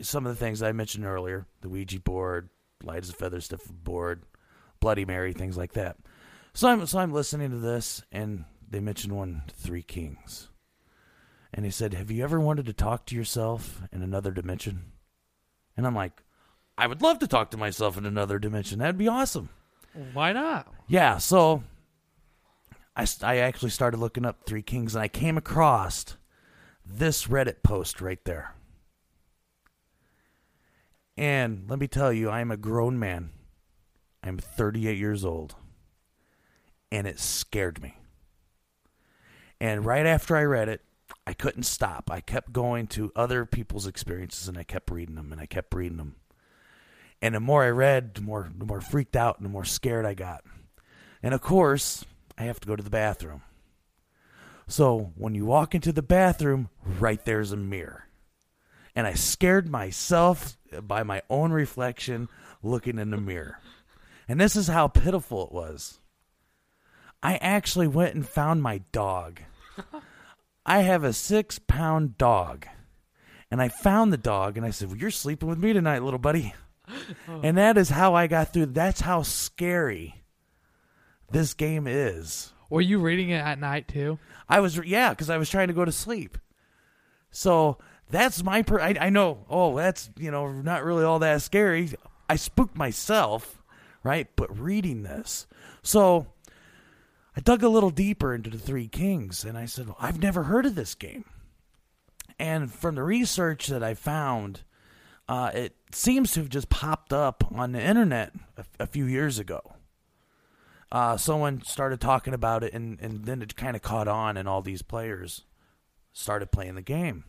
some 0.00 0.26
of 0.26 0.32
the 0.36 0.44
things 0.44 0.62
I 0.62 0.72
mentioned 0.72 1.04
earlier 1.04 1.46
the 1.60 1.68
Ouija 1.68 2.00
board, 2.00 2.48
light 2.82 3.02
as 3.02 3.10
a 3.10 3.14
feather, 3.14 3.40
stuff 3.40 3.64
board, 3.70 4.22
Bloody 4.80 5.04
Mary, 5.04 5.32
things 5.32 5.56
like 5.56 5.72
that. 5.72 5.96
So 6.54 6.68
I'm, 6.68 6.86
so 6.86 6.98
I'm 6.98 7.12
listening 7.12 7.50
to 7.50 7.58
this, 7.58 8.02
and 8.10 8.44
they 8.68 8.80
mentioned 8.80 9.14
one, 9.14 9.42
Three 9.54 9.82
Kings. 9.82 10.48
And 11.52 11.64
he 11.64 11.70
said, 11.70 11.94
Have 11.94 12.10
you 12.10 12.22
ever 12.22 12.40
wanted 12.40 12.66
to 12.66 12.72
talk 12.72 13.06
to 13.06 13.16
yourself 13.16 13.82
in 13.92 14.02
another 14.02 14.30
dimension? 14.30 14.92
And 15.76 15.86
I'm 15.86 15.94
like, 15.94 16.22
I 16.76 16.86
would 16.86 17.02
love 17.02 17.18
to 17.20 17.26
talk 17.26 17.50
to 17.50 17.56
myself 17.56 17.96
in 17.96 18.06
another 18.06 18.38
dimension. 18.38 18.78
That'd 18.78 18.98
be 18.98 19.08
awesome. 19.08 19.48
Why 20.12 20.32
not? 20.32 20.72
Yeah, 20.86 21.18
so 21.18 21.64
I, 22.96 23.06
I 23.22 23.38
actually 23.38 23.70
started 23.70 23.98
looking 23.98 24.24
up 24.24 24.44
Three 24.44 24.62
Kings 24.62 24.94
and 24.94 25.02
I 25.02 25.08
came 25.08 25.36
across 25.36 26.16
this 26.84 27.26
Reddit 27.26 27.62
post 27.62 28.00
right 28.00 28.22
there. 28.24 28.54
And 31.18 31.64
let 31.68 31.80
me 31.80 31.88
tell 31.88 32.12
you, 32.12 32.30
I 32.30 32.40
am 32.40 32.52
a 32.52 32.56
grown 32.56 32.96
man. 32.96 33.30
I'm 34.22 34.38
38 34.38 34.96
years 34.96 35.24
old. 35.24 35.56
And 36.92 37.08
it 37.08 37.18
scared 37.18 37.82
me. 37.82 37.96
And 39.60 39.84
right 39.84 40.06
after 40.06 40.36
I 40.36 40.44
read 40.44 40.68
it, 40.68 40.80
I 41.26 41.32
couldn't 41.32 41.64
stop. 41.64 42.08
I 42.08 42.20
kept 42.20 42.52
going 42.52 42.86
to 42.88 43.10
other 43.16 43.44
people's 43.44 43.86
experiences 43.86 44.46
and 44.46 44.56
I 44.56 44.62
kept 44.62 44.92
reading 44.92 45.16
them 45.16 45.32
and 45.32 45.40
I 45.40 45.46
kept 45.46 45.74
reading 45.74 45.96
them. 45.96 46.14
And 47.20 47.34
the 47.34 47.40
more 47.40 47.64
I 47.64 47.70
read, 47.70 48.14
the 48.14 48.20
more 48.20 48.48
the 48.56 48.64
more 48.64 48.80
freaked 48.80 49.16
out 49.16 49.38
and 49.38 49.44
the 49.44 49.50
more 49.50 49.64
scared 49.64 50.06
I 50.06 50.14
got. 50.14 50.44
And 51.20 51.34
of 51.34 51.40
course, 51.40 52.04
I 52.38 52.44
have 52.44 52.60
to 52.60 52.68
go 52.68 52.76
to 52.76 52.82
the 52.82 52.90
bathroom. 52.90 53.42
So 54.68 55.12
when 55.16 55.34
you 55.34 55.44
walk 55.46 55.74
into 55.74 55.90
the 55.92 56.00
bathroom, 56.00 56.68
right 56.84 57.22
there's 57.24 57.50
a 57.50 57.56
mirror. 57.56 58.07
And 58.98 59.06
I 59.06 59.14
scared 59.14 59.68
myself 59.68 60.58
by 60.82 61.04
my 61.04 61.22
own 61.30 61.52
reflection 61.52 62.28
looking 62.64 62.98
in 62.98 63.10
the 63.10 63.16
mirror. 63.16 63.60
And 64.26 64.40
this 64.40 64.56
is 64.56 64.66
how 64.66 64.88
pitiful 64.88 65.46
it 65.46 65.52
was. 65.52 66.00
I 67.22 67.36
actually 67.36 67.86
went 67.86 68.16
and 68.16 68.28
found 68.28 68.60
my 68.60 68.78
dog. 68.90 69.42
I 70.66 70.80
have 70.80 71.04
a 71.04 71.12
six 71.12 71.60
pound 71.60 72.18
dog. 72.18 72.66
And 73.52 73.62
I 73.62 73.68
found 73.68 74.12
the 74.12 74.16
dog 74.16 74.56
and 74.56 74.66
I 74.66 74.70
said, 74.70 74.88
Well, 74.88 74.98
you're 74.98 75.12
sleeping 75.12 75.48
with 75.48 75.60
me 75.60 75.72
tonight, 75.72 76.02
little 76.02 76.18
buddy. 76.18 76.54
And 77.44 77.56
that 77.56 77.78
is 77.78 77.90
how 77.90 78.16
I 78.16 78.26
got 78.26 78.52
through. 78.52 78.66
That's 78.66 79.02
how 79.02 79.22
scary 79.22 80.24
this 81.30 81.54
game 81.54 81.86
is. 81.86 82.52
Were 82.68 82.80
you 82.80 82.98
reading 82.98 83.30
it 83.30 83.44
at 83.44 83.60
night 83.60 83.86
too? 83.86 84.18
I 84.48 84.58
was, 84.58 84.76
yeah, 84.78 85.10
because 85.10 85.30
I 85.30 85.38
was 85.38 85.48
trying 85.48 85.68
to 85.68 85.74
go 85.74 85.84
to 85.84 85.92
sleep. 85.92 86.38
So 87.30 87.78
that's 88.10 88.42
my, 88.42 88.62
per- 88.62 88.80
I, 88.80 88.94
I 89.00 89.10
know, 89.10 89.44
oh, 89.48 89.76
that's, 89.76 90.10
you 90.18 90.30
know, 90.30 90.50
not 90.50 90.84
really 90.84 91.04
all 91.04 91.18
that 91.20 91.42
scary. 91.42 91.90
I 92.28 92.36
spooked 92.36 92.76
myself, 92.76 93.62
right? 94.02 94.28
But 94.36 94.58
reading 94.58 95.02
this. 95.02 95.46
So 95.82 96.26
I 97.36 97.40
dug 97.40 97.62
a 97.62 97.68
little 97.68 97.90
deeper 97.90 98.34
into 98.34 98.50
the 98.50 98.58
Three 98.58 98.88
Kings 98.88 99.44
and 99.44 99.56
I 99.56 99.66
said, 99.66 99.86
well, 99.86 99.96
I've 100.00 100.20
never 100.20 100.44
heard 100.44 100.66
of 100.66 100.74
this 100.74 100.94
game. 100.94 101.24
And 102.38 102.72
from 102.72 102.94
the 102.94 103.02
research 103.02 103.66
that 103.66 103.82
I 103.82 103.94
found, 103.94 104.62
uh, 105.28 105.50
it 105.52 105.74
seems 105.92 106.32
to 106.32 106.40
have 106.40 106.48
just 106.48 106.68
popped 106.68 107.12
up 107.12 107.44
on 107.52 107.72
the 107.72 107.82
internet 107.82 108.32
a, 108.56 108.64
a 108.80 108.86
few 108.86 109.04
years 109.04 109.38
ago. 109.38 109.60
Uh, 110.90 111.16
someone 111.18 111.62
started 111.64 112.00
talking 112.00 112.32
about 112.32 112.64
it, 112.64 112.72
and, 112.72 112.98
and 113.00 113.26
then 113.26 113.42
it 113.42 113.54
kind 113.56 113.76
of 113.76 113.82
caught 113.82 114.08
on, 114.08 114.38
and 114.38 114.48
all 114.48 114.62
these 114.62 114.80
players 114.80 115.44
started 116.14 116.50
playing 116.50 116.76
the 116.76 116.82
game. 116.82 117.24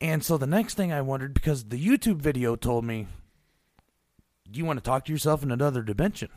And 0.00 0.24
so 0.24 0.36
the 0.36 0.46
next 0.46 0.74
thing 0.74 0.92
I 0.92 1.00
wondered, 1.00 1.34
because 1.34 1.64
the 1.64 1.82
YouTube 1.82 2.20
video 2.20 2.56
told 2.56 2.84
me, 2.84 3.06
you 4.52 4.64
want 4.64 4.78
to 4.78 4.84
talk 4.84 5.04
to 5.06 5.12
yourself 5.12 5.42
in 5.42 5.50
another 5.50 5.82
dimension? 5.82 6.28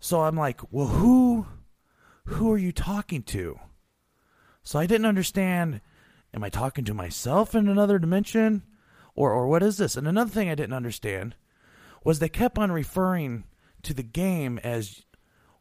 So 0.00 0.22
I'm 0.22 0.36
like, 0.36 0.60
well, 0.70 0.88
who, 0.88 1.46
who 2.24 2.50
are 2.52 2.58
you 2.58 2.72
talking 2.72 3.22
to? 3.24 3.58
So 4.62 4.78
I 4.78 4.86
didn't 4.86 5.06
understand. 5.06 5.80
Am 6.34 6.42
I 6.42 6.48
talking 6.48 6.84
to 6.84 6.94
myself 6.94 7.54
in 7.54 7.68
another 7.68 7.98
dimension, 7.98 8.62
or 9.14 9.32
or 9.32 9.48
what 9.48 9.62
is 9.62 9.76
this? 9.76 9.96
And 9.96 10.08
another 10.08 10.30
thing 10.30 10.48
I 10.48 10.54
didn't 10.54 10.72
understand 10.72 11.34
was 12.04 12.18
they 12.18 12.28
kept 12.28 12.58
on 12.58 12.72
referring 12.72 13.44
to 13.82 13.92
the 13.92 14.02
game 14.02 14.58
as 14.64 15.02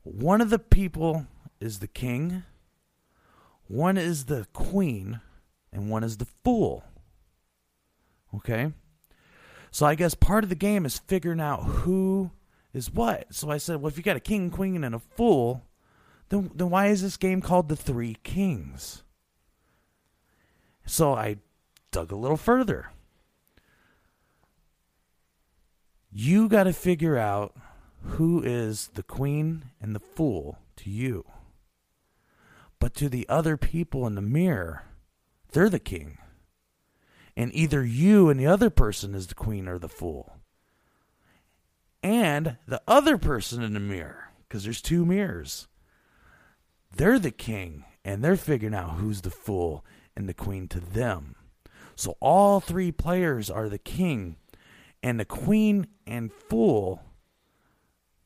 one 0.04 0.40
of 0.40 0.50
the 0.50 0.60
people 0.60 1.28
is 1.60 1.80
the 1.80 1.88
king, 1.88 2.44
one 3.68 3.98
is 3.98 4.26
the 4.26 4.48
queen, 4.54 5.20
and 5.72 5.90
one 5.90 6.04
is 6.04 6.18
the 6.18 6.28
fool. 6.44 6.84
Okay? 8.36 8.72
So 9.72 9.86
I 9.86 9.95
guess 9.95 10.13
part 10.13 10.43
of 10.43 10.50
the 10.50 10.56
game 10.56 10.86
is 10.86 11.00
figuring 11.00 11.39
out 11.39 11.63
who 11.63 12.32
is 12.74 12.91
what. 12.91 13.34
So 13.34 13.50
I 13.50 13.58
said, 13.58 13.82
well, 13.82 13.88
if 13.88 13.98
you 13.98 14.04
got 14.04 14.17
a 14.17 14.22
king, 14.22 14.50
queen, 14.50 14.84
and 14.84 14.95
a 14.95 15.00
fool, 15.00 15.63
then, 16.30 16.52
then 16.54 16.69
why 16.69 16.88
is 16.88 17.02
this 17.02 17.17
game 17.17 17.41
called 17.41 17.69
The 17.69 17.76
Three 17.76 18.17
Kings? 18.24 19.04
So 20.86 21.13
I 21.13 21.38
dug 21.91 22.12
a 22.12 22.17
little 22.17 22.38
further. 22.38 22.91
You 26.12 26.50
got 26.50 26.63
to 26.63 26.74
figure 26.74 27.17
out 27.17 27.56
who 28.04 28.41
is 28.41 28.89
the 28.95 29.04
queen 29.04 29.65
and 29.80 29.95
the 29.95 30.00
fool 30.00 30.58
to 30.78 30.89
you. 30.89 31.26
But 32.80 32.93
to 32.95 33.08
the 33.08 33.30
other 33.30 33.58
people 33.58 34.08
in 34.08 34.15
the 34.15 34.22
mirror, 34.22 34.84
they're 35.52 35.70
the 35.70 35.80
king. 35.80 36.18
And 37.38 37.54
either 37.56 37.84
you 37.84 38.30
and 38.30 38.40
the 38.40 38.48
other 38.48 38.70
person 38.70 39.16
is 39.16 39.28
the 39.28 39.36
queen 39.36 39.68
or 39.68 39.80
the 39.80 39.90
fool. 39.90 40.38
And 42.04 42.58
the 42.68 42.82
other 42.88 43.18
person 43.18 43.62
in 43.62 43.74
the 43.74 43.80
mirror, 43.80 44.32
because 44.48 44.64
there's 44.64 44.82
two 44.82 45.06
mirrors, 45.06 45.68
they're 46.96 47.20
the 47.20 47.32
king 47.32 47.86
and 48.04 48.24
they're 48.24 48.36
figuring 48.36 48.76
out 48.76 48.96
who's 48.96 49.22
the 49.22 49.30
fool 49.30 49.86
and 50.16 50.28
the 50.28 50.34
queen 50.34 50.68
to 50.70 50.80
them. 50.80 51.36
So 51.96 52.18
all 52.20 52.60
three 52.60 52.92
players 52.92 53.50
are 53.50 53.70
the 53.70 53.78
king, 53.78 54.38
and 55.04 55.20
the 55.20 55.26
queen 55.26 55.88
and 56.08 56.34
fool 56.34 57.04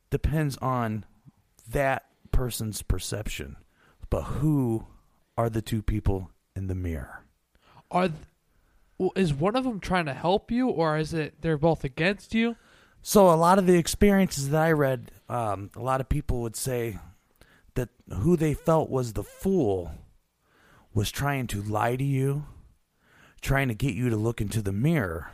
depends 0.09 0.57
on 0.57 1.05
that 1.69 2.05
person's 2.31 2.81
perception. 2.81 3.57
But 4.09 4.21
who 4.21 4.87
are 5.37 5.49
the 5.49 5.61
two 5.61 5.81
people 5.81 6.31
in 6.55 6.67
the 6.67 6.75
mirror? 6.75 7.23
Are 7.91 8.07
th- 8.07 8.19
well, 8.97 9.11
is 9.15 9.33
one 9.33 9.55
of 9.55 9.63
them 9.63 9.79
trying 9.79 10.05
to 10.05 10.13
help 10.13 10.51
you, 10.51 10.69
or 10.69 10.97
is 10.97 11.13
it 11.13 11.41
they're 11.41 11.57
both 11.57 11.83
against 11.83 12.33
you? 12.33 12.55
So 13.01 13.29
a 13.29 13.35
lot 13.35 13.59
of 13.59 13.67
the 13.67 13.77
experiences 13.77 14.49
that 14.49 14.61
I 14.63 14.71
read, 14.71 15.11
um, 15.29 15.69
a 15.75 15.81
lot 15.81 16.01
of 16.01 16.09
people 16.09 16.41
would 16.41 16.55
say 16.55 16.97
that 17.75 17.89
who 18.11 18.35
they 18.35 18.53
felt 18.53 18.89
was 18.89 19.13
the 19.13 19.23
fool 19.23 19.91
was 20.93 21.11
trying 21.11 21.45
to 21.47 21.61
lie 21.61 21.97
to 21.97 22.03
you, 22.03 22.45
trying 23.41 23.67
to 23.67 23.75
get 23.75 23.93
you 23.93 24.09
to 24.09 24.15
look 24.15 24.39
into 24.39 24.61
the 24.61 24.71
mirror, 24.71 25.31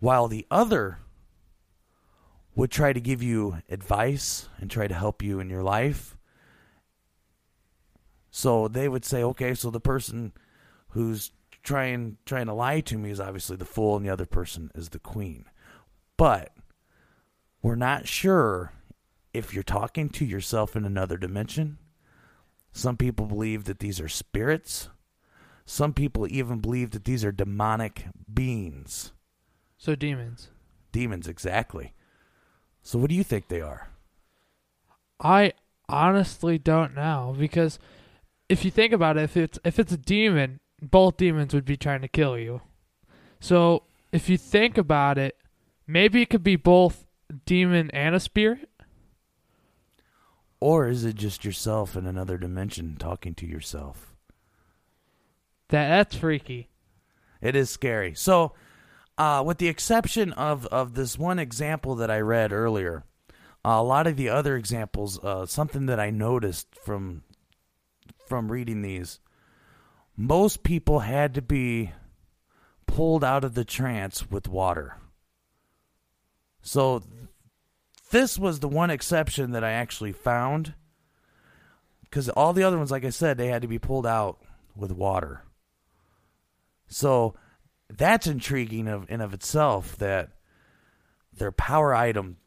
while 0.00 0.28
the 0.28 0.44
other 0.50 0.98
would 2.56 2.70
try 2.70 2.92
to 2.92 3.00
give 3.00 3.22
you 3.22 3.58
advice 3.68 4.48
and 4.58 4.70
try 4.70 4.88
to 4.88 4.94
help 4.94 5.22
you 5.22 5.38
in 5.38 5.48
your 5.48 5.62
life. 5.62 6.15
So 8.36 8.68
they 8.68 8.86
would 8.86 9.06
say, 9.06 9.22
okay, 9.22 9.54
so 9.54 9.70
the 9.70 9.80
person 9.80 10.34
who's 10.88 11.32
trying 11.62 12.18
trying 12.26 12.44
to 12.44 12.52
lie 12.52 12.80
to 12.80 12.98
me 12.98 13.08
is 13.08 13.18
obviously 13.18 13.56
the 13.56 13.64
fool 13.64 13.96
and 13.96 14.04
the 14.04 14.10
other 14.10 14.26
person 14.26 14.70
is 14.74 14.90
the 14.90 14.98
queen. 14.98 15.46
But 16.18 16.52
we're 17.62 17.76
not 17.76 18.06
sure 18.06 18.74
if 19.32 19.54
you're 19.54 19.62
talking 19.62 20.10
to 20.10 20.26
yourself 20.26 20.76
in 20.76 20.84
another 20.84 21.16
dimension. 21.16 21.78
Some 22.72 22.98
people 22.98 23.24
believe 23.24 23.64
that 23.64 23.78
these 23.78 24.00
are 24.00 24.08
spirits. 24.08 24.90
Some 25.64 25.94
people 25.94 26.30
even 26.30 26.58
believe 26.58 26.90
that 26.90 27.04
these 27.04 27.24
are 27.24 27.32
demonic 27.32 28.04
beings. 28.30 29.12
So 29.78 29.94
demons. 29.94 30.50
Demons, 30.92 31.26
exactly. 31.26 31.94
So, 32.82 32.98
what 32.98 33.08
do 33.08 33.16
you 33.16 33.24
think 33.24 33.48
they 33.48 33.62
are? 33.62 33.88
I 35.18 35.54
honestly 35.88 36.58
don't 36.58 36.94
know 36.94 37.34
because 37.38 37.78
if 38.48 38.64
you 38.64 38.70
think 38.70 38.92
about 38.92 39.16
it, 39.16 39.24
if 39.24 39.36
it's 39.36 39.58
if 39.64 39.78
it's 39.78 39.92
a 39.92 39.96
demon, 39.96 40.60
both 40.80 41.16
demons 41.16 41.54
would 41.54 41.64
be 41.64 41.76
trying 41.76 42.02
to 42.02 42.08
kill 42.08 42.38
you. 42.38 42.60
So 43.40 43.84
if 44.12 44.28
you 44.28 44.36
think 44.36 44.78
about 44.78 45.18
it, 45.18 45.36
maybe 45.86 46.22
it 46.22 46.30
could 46.30 46.42
be 46.44 46.56
both 46.56 47.06
demon 47.44 47.90
and 47.90 48.14
a 48.14 48.20
spirit. 48.20 48.68
Or 50.60 50.88
is 50.88 51.04
it 51.04 51.16
just 51.16 51.44
yourself 51.44 51.96
in 51.96 52.06
another 52.06 52.38
dimension 52.38 52.96
talking 52.98 53.34
to 53.34 53.46
yourself? 53.46 54.14
That 55.68 55.88
that's 55.88 56.16
freaky. 56.16 56.70
It 57.40 57.54
is 57.54 57.68
scary. 57.68 58.14
So, 58.14 58.54
uh, 59.18 59.42
with 59.44 59.58
the 59.58 59.68
exception 59.68 60.32
of, 60.32 60.66
of 60.66 60.94
this 60.94 61.18
one 61.18 61.38
example 61.38 61.94
that 61.96 62.10
I 62.10 62.20
read 62.20 62.52
earlier, 62.52 63.04
uh, 63.64 63.70
a 63.70 63.82
lot 63.82 64.06
of 64.06 64.16
the 64.16 64.28
other 64.28 64.56
examples, 64.56 65.22
uh, 65.22 65.46
something 65.46 65.86
that 65.86 66.00
I 66.00 66.10
noticed 66.10 66.74
from 66.82 67.22
from 68.26 68.50
reading 68.50 68.82
these, 68.82 69.20
most 70.16 70.62
people 70.62 71.00
had 71.00 71.34
to 71.34 71.42
be 71.42 71.92
pulled 72.86 73.24
out 73.24 73.44
of 73.44 73.54
the 73.54 73.64
trance 73.64 74.30
with 74.30 74.48
water. 74.48 74.96
So 76.62 77.02
this 78.10 78.38
was 78.38 78.60
the 78.60 78.68
one 78.68 78.90
exception 78.90 79.52
that 79.52 79.64
I 79.64 79.72
actually 79.72 80.12
found 80.12 80.74
because 82.02 82.28
all 82.30 82.52
the 82.52 82.62
other 82.62 82.78
ones, 82.78 82.90
like 82.90 83.04
I 83.04 83.10
said, 83.10 83.36
they 83.36 83.48
had 83.48 83.62
to 83.62 83.68
be 83.68 83.78
pulled 83.78 84.06
out 84.06 84.38
with 84.74 84.92
water. 84.92 85.42
So 86.88 87.34
that's 87.88 88.26
intriguing 88.26 88.88
of 88.88 89.10
in 89.10 89.20
of 89.20 89.34
itself 89.34 89.96
that 89.98 90.30
their 91.32 91.52
power 91.52 91.94
item 91.94 92.38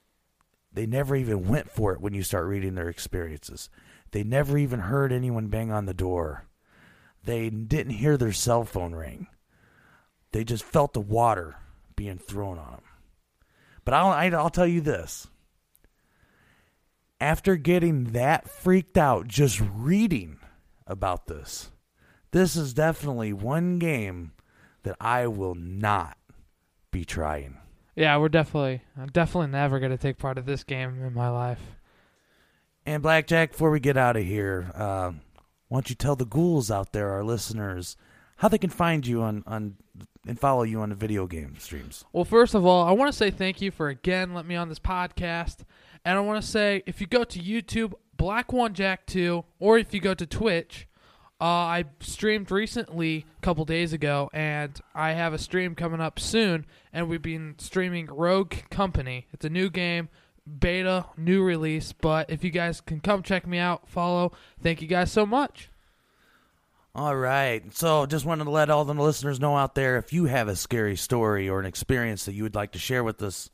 they 0.72 0.86
never 0.86 1.16
even 1.16 1.48
went 1.48 1.70
for 1.70 1.94
it 1.94 2.02
when 2.02 2.14
you 2.14 2.24
start 2.24 2.48
reading 2.48 2.76
their 2.76 2.90
experiences. 2.90 3.70
They 4.12 4.24
never 4.24 4.58
even 4.58 4.80
heard 4.82 5.12
anyone 5.12 5.48
bang 5.48 5.72
on 5.72 5.86
the 5.86 5.94
door. 5.94 6.46
They 7.24 7.50
didn't 7.50 7.94
hear 7.94 8.18
their 8.18 8.32
cell 8.32 8.64
phone 8.64 8.94
ring. 8.94 9.28
They 10.32 10.44
just 10.44 10.64
felt 10.64 10.94
the 10.94 11.00
water 11.00 11.58
being 11.96 12.18
thrown 12.18 12.58
on 12.58 12.72
them. 12.72 12.84
But 13.86 13.94
I'll 13.94 14.36
I'll 14.36 14.50
tell 14.50 14.68
you 14.68 14.82
this. 14.82 15.28
After 17.22 17.56
getting 17.56 18.06
that 18.06 18.50
freaked 18.50 18.98
out 18.98 19.28
just 19.28 19.62
reading 19.74 20.40
about 20.88 21.28
this, 21.28 21.72
this 22.32 22.56
is 22.56 22.74
definitely 22.74 23.34
one 23.34 23.80
game 23.80 24.32
that 24.84 24.96
I 25.02 25.28
will 25.28 25.56
not 25.56 26.18
be 26.92 27.04
trying. 27.04 27.58
Yeah, 27.96 28.16
we're 28.18 28.30
definitely 28.30 28.82
I'm 28.98 29.10
definitely 29.10 29.52
never 29.52 29.80
gonna 29.80 29.98
take 29.98 30.18
part 30.18 30.38
of 30.38 30.46
this 30.46 30.64
game 30.64 31.04
in 31.04 31.14
my 31.14 31.30
life. 31.30 31.60
And 32.90 33.04
Blackjack, 33.04 33.52
before 33.52 33.70
we 33.70 33.80
get 33.80 33.98
out 33.98 34.18
of 34.18 34.24
here, 34.24 34.72
uh, 34.74 35.12
why 35.68 35.76
don't 35.76 35.90
you 35.92 35.96
tell 35.96 36.16
the 36.16 36.26
ghouls 36.26 36.72
out 36.72 36.92
there, 36.92 37.12
our 37.12 37.24
listeners, 37.24 37.96
how 38.38 38.48
they 38.48 38.58
can 38.58 38.72
find 38.72 39.06
you 39.06 39.22
on, 39.22 39.44
on 39.46 39.76
and 40.26 40.40
follow 40.40 40.64
you 40.64 40.82
on 40.82 40.90
the 40.90 40.96
video 40.96 41.28
game 41.28 41.56
streams? 41.60 42.04
Well, 42.14 42.26
first 42.26 42.56
of 42.56 42.66
all, 42.66 42.88
I 42.88 42.92
want 42.94 43.12
to 43.12 43.16
say 43.16 43.30
thank 43.30 43.62
you 43.62 43.70
for 43.70 43.90
again 43.90 44.34
letting 44.34 44.50
me 44.50 44.56
on 44.56 44.70
this 44.70 44.80
podcast. 44.80 45.58
And 46.04 46.18
I 46.18 46.22
want 46.22 46.42
to 46.44 46.48
say 46.50 46.82
if 46.88 47.00
you 47.00 47.06
go 47.06 47.24
to 47.24 47.40
YouTube, 47.40 47.94
Black 48.18 48.52
One 48.52 48.74
Jack 48.74 49.06
2, 49.06 49.46
or 49.60 49.78
if 49.78 49.94
you 49.94 50.00
go 50.00 50.16
to 50.16 50.26
Twitch, 50.26 50.88
uh, 51.40 51.44
I 51.44 51.86
streamed 52.00 52.50
recently 52.50 53.28
a 53.38 53.42
couple 53.42 53.66
days 53.66 53.94
ago, 53.94 54.32
and 54.34 54.78
I 54.96 55.12
have 55.12 55.34
a 55.34 55.38
stream 55.38 55.76
coming 55.76 56.02
up 56.02 56.20
soon. 56.20 56.66
And 56.92 57.08
we've 57.08 57.22
been 57.22 57.54
streaming 57.60 58.08
Rogue 58.08 58.56
Company. 58.72 59.28
It's 59.32 59.46
a 59.46 59.50
new 59.50 59.70
game, 59.70 60.10
beta, 60.48 61.06
new 61.18 61.44
release. 61.44 61.94
But 61.94 62.30
if 62.30 62.44
you 62.44 62.50
guys 62.50 62.82
can 62.82 63.00
come 63.00 63.24
check 63.24 63.48
me 63.48 63.58
out, 63.58 63.88
follow. 63.88 64.34
Thank 64.62 64.82
you 64.82 64.88
guys 64.88 65.12
so 65.12 65.26
much. 65.26 65.70
All 66.96 67.16
right. 67.16 67.74
So 67.76 68.06
just 68.06 68.26
wanted 68.26 68.46
to 68.46 68.50
let 68.50 68.70
all 68.70 68.84
the 68.84 68.94
listeners 68.94 69.40
know 69.40 69.56
out 69.56 69.76
there 69.76 69.98
if 69.98 70.12
you 70.12 70.26
have 70.26 70.48
a 70.48 70.56
scary 70.56 70.96
story 70.96 71.48
or 71.48 71.60
an 71.60 71.66
experience 71.66 72.26
that 72.26 72.34
you 72.34 72.44
would 72.44 72.56
like 72.56 72.72
to 72.72 72.80
share 72.80 73.04
with 73.04 73.22
us, 73.22 73.50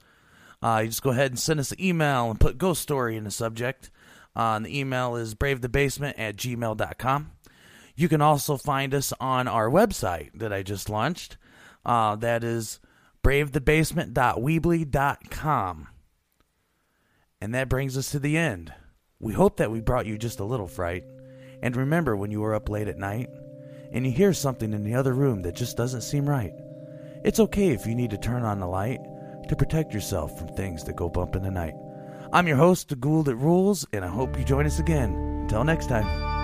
uh, 0.64 0.80
you 0.82 0.88
just 0.88 1.04
go 1.04 1.12
ahead 1.12 1.32
and 1.32 1.40
send 1.40 1.60
us 1.60 1.72
an 1.72 1.82
email 1.82 2.32
and 2.32 2.40
put 2.40 2.58
ghost 2.58 2.82
story 2.82 3.18
in 3.18 3.24
the 3.24 3.32
subject. 3.32 3.92
Uh, 4.36 4.60
the 4.60 4.80
email 4.80 5.16
is 5.16 5.36
bravethebasement 5.36 6.16
at 6.18 6.38
gmail.com. 6.38 7.32
You 7.96 8.10
can 8.10 8.22
also 8.22 8.58
find 8.58 8.94
us 8.94 9.14
on 9.20 9.48
our 9.48 9.70
website 9.70 10.32
that 10.36 10.52
I 10.52 10.64
just 10.64 10.90
launched. 10.90 11.38
Uh, 11.86 12.16
that 12.18 12.44
is 12.44 12.80
bravethebasement.weebly.com. 13.24 15.88
And 17.42 17.54
that 17.54 17.70
brings 17.70 17.98
us 17.98 18.12
to 18.12 18.20
the 18.20 18.38
end. 18.38 18.74
We 19.20 19.34
hope 19.34 19.58
that 19.58 19.72
we 19.72 19.82
brought 19.82 20.06
you 20.06 20.18
just 20.18 20.40
a 20.40 20.46
little 20.46 20.68
fright. 20.68 21.04
And 21.62 21.76
remember 21.76 22.16
when 22.16 22.32
you 22.32 22.44
are 22.44 22.54
up 22.54 22.70
late 22.70 22.88
at 22.88 22.98
night 22.98 23.30
and 23.92 24.06
you 24.06 24.12
hear 24.12 24.34
something 24.34 24.74
in 24.74 24.84
the 24.84 24.96
other 24.96 25.14
room 25.14 25.42
that 25.44 25.56
just 25.56 25.78
doesn't 25.78 26.02
seem 26.02 26.30
right. 26.30 26.54
It's 27.24 27.40
okay 27.40 27.70
if 27.70 27.86
you 27.86 27.96
need 27.96 28.12
to 28.12 28.18
turn 28.18 28.44
on 28.44 28.60
the 28.60 28.68
light 28.68 29.00
to 29.48 29.56
protect 29.56 29.94
yourself 29.94 30.38
from 30.38 30.50
things 30.50 30.84
that 30.84 30.96
go 30.96 31.10
bump 31.10 31.36
in 31.36 31.44
the 31.44 31.52
night. 31.52 31.74
I'm 32.34 32.48
your 32.48 32.58
host, 32.58 32.90
The 32.90 32.96
Ghoul 32.96 33.24
That 33.24 33.36
Rules, 33.36 33.86
and 33.94 34.04
I 34.04 34.10
hope 34.10 34.38
you 34.38 34.44
join 34.44 34.66
us 34.66 34.80
again. 34.80 35.14
Until 35.44 35.64
next 35.64 35.88
time. 35.88 36.35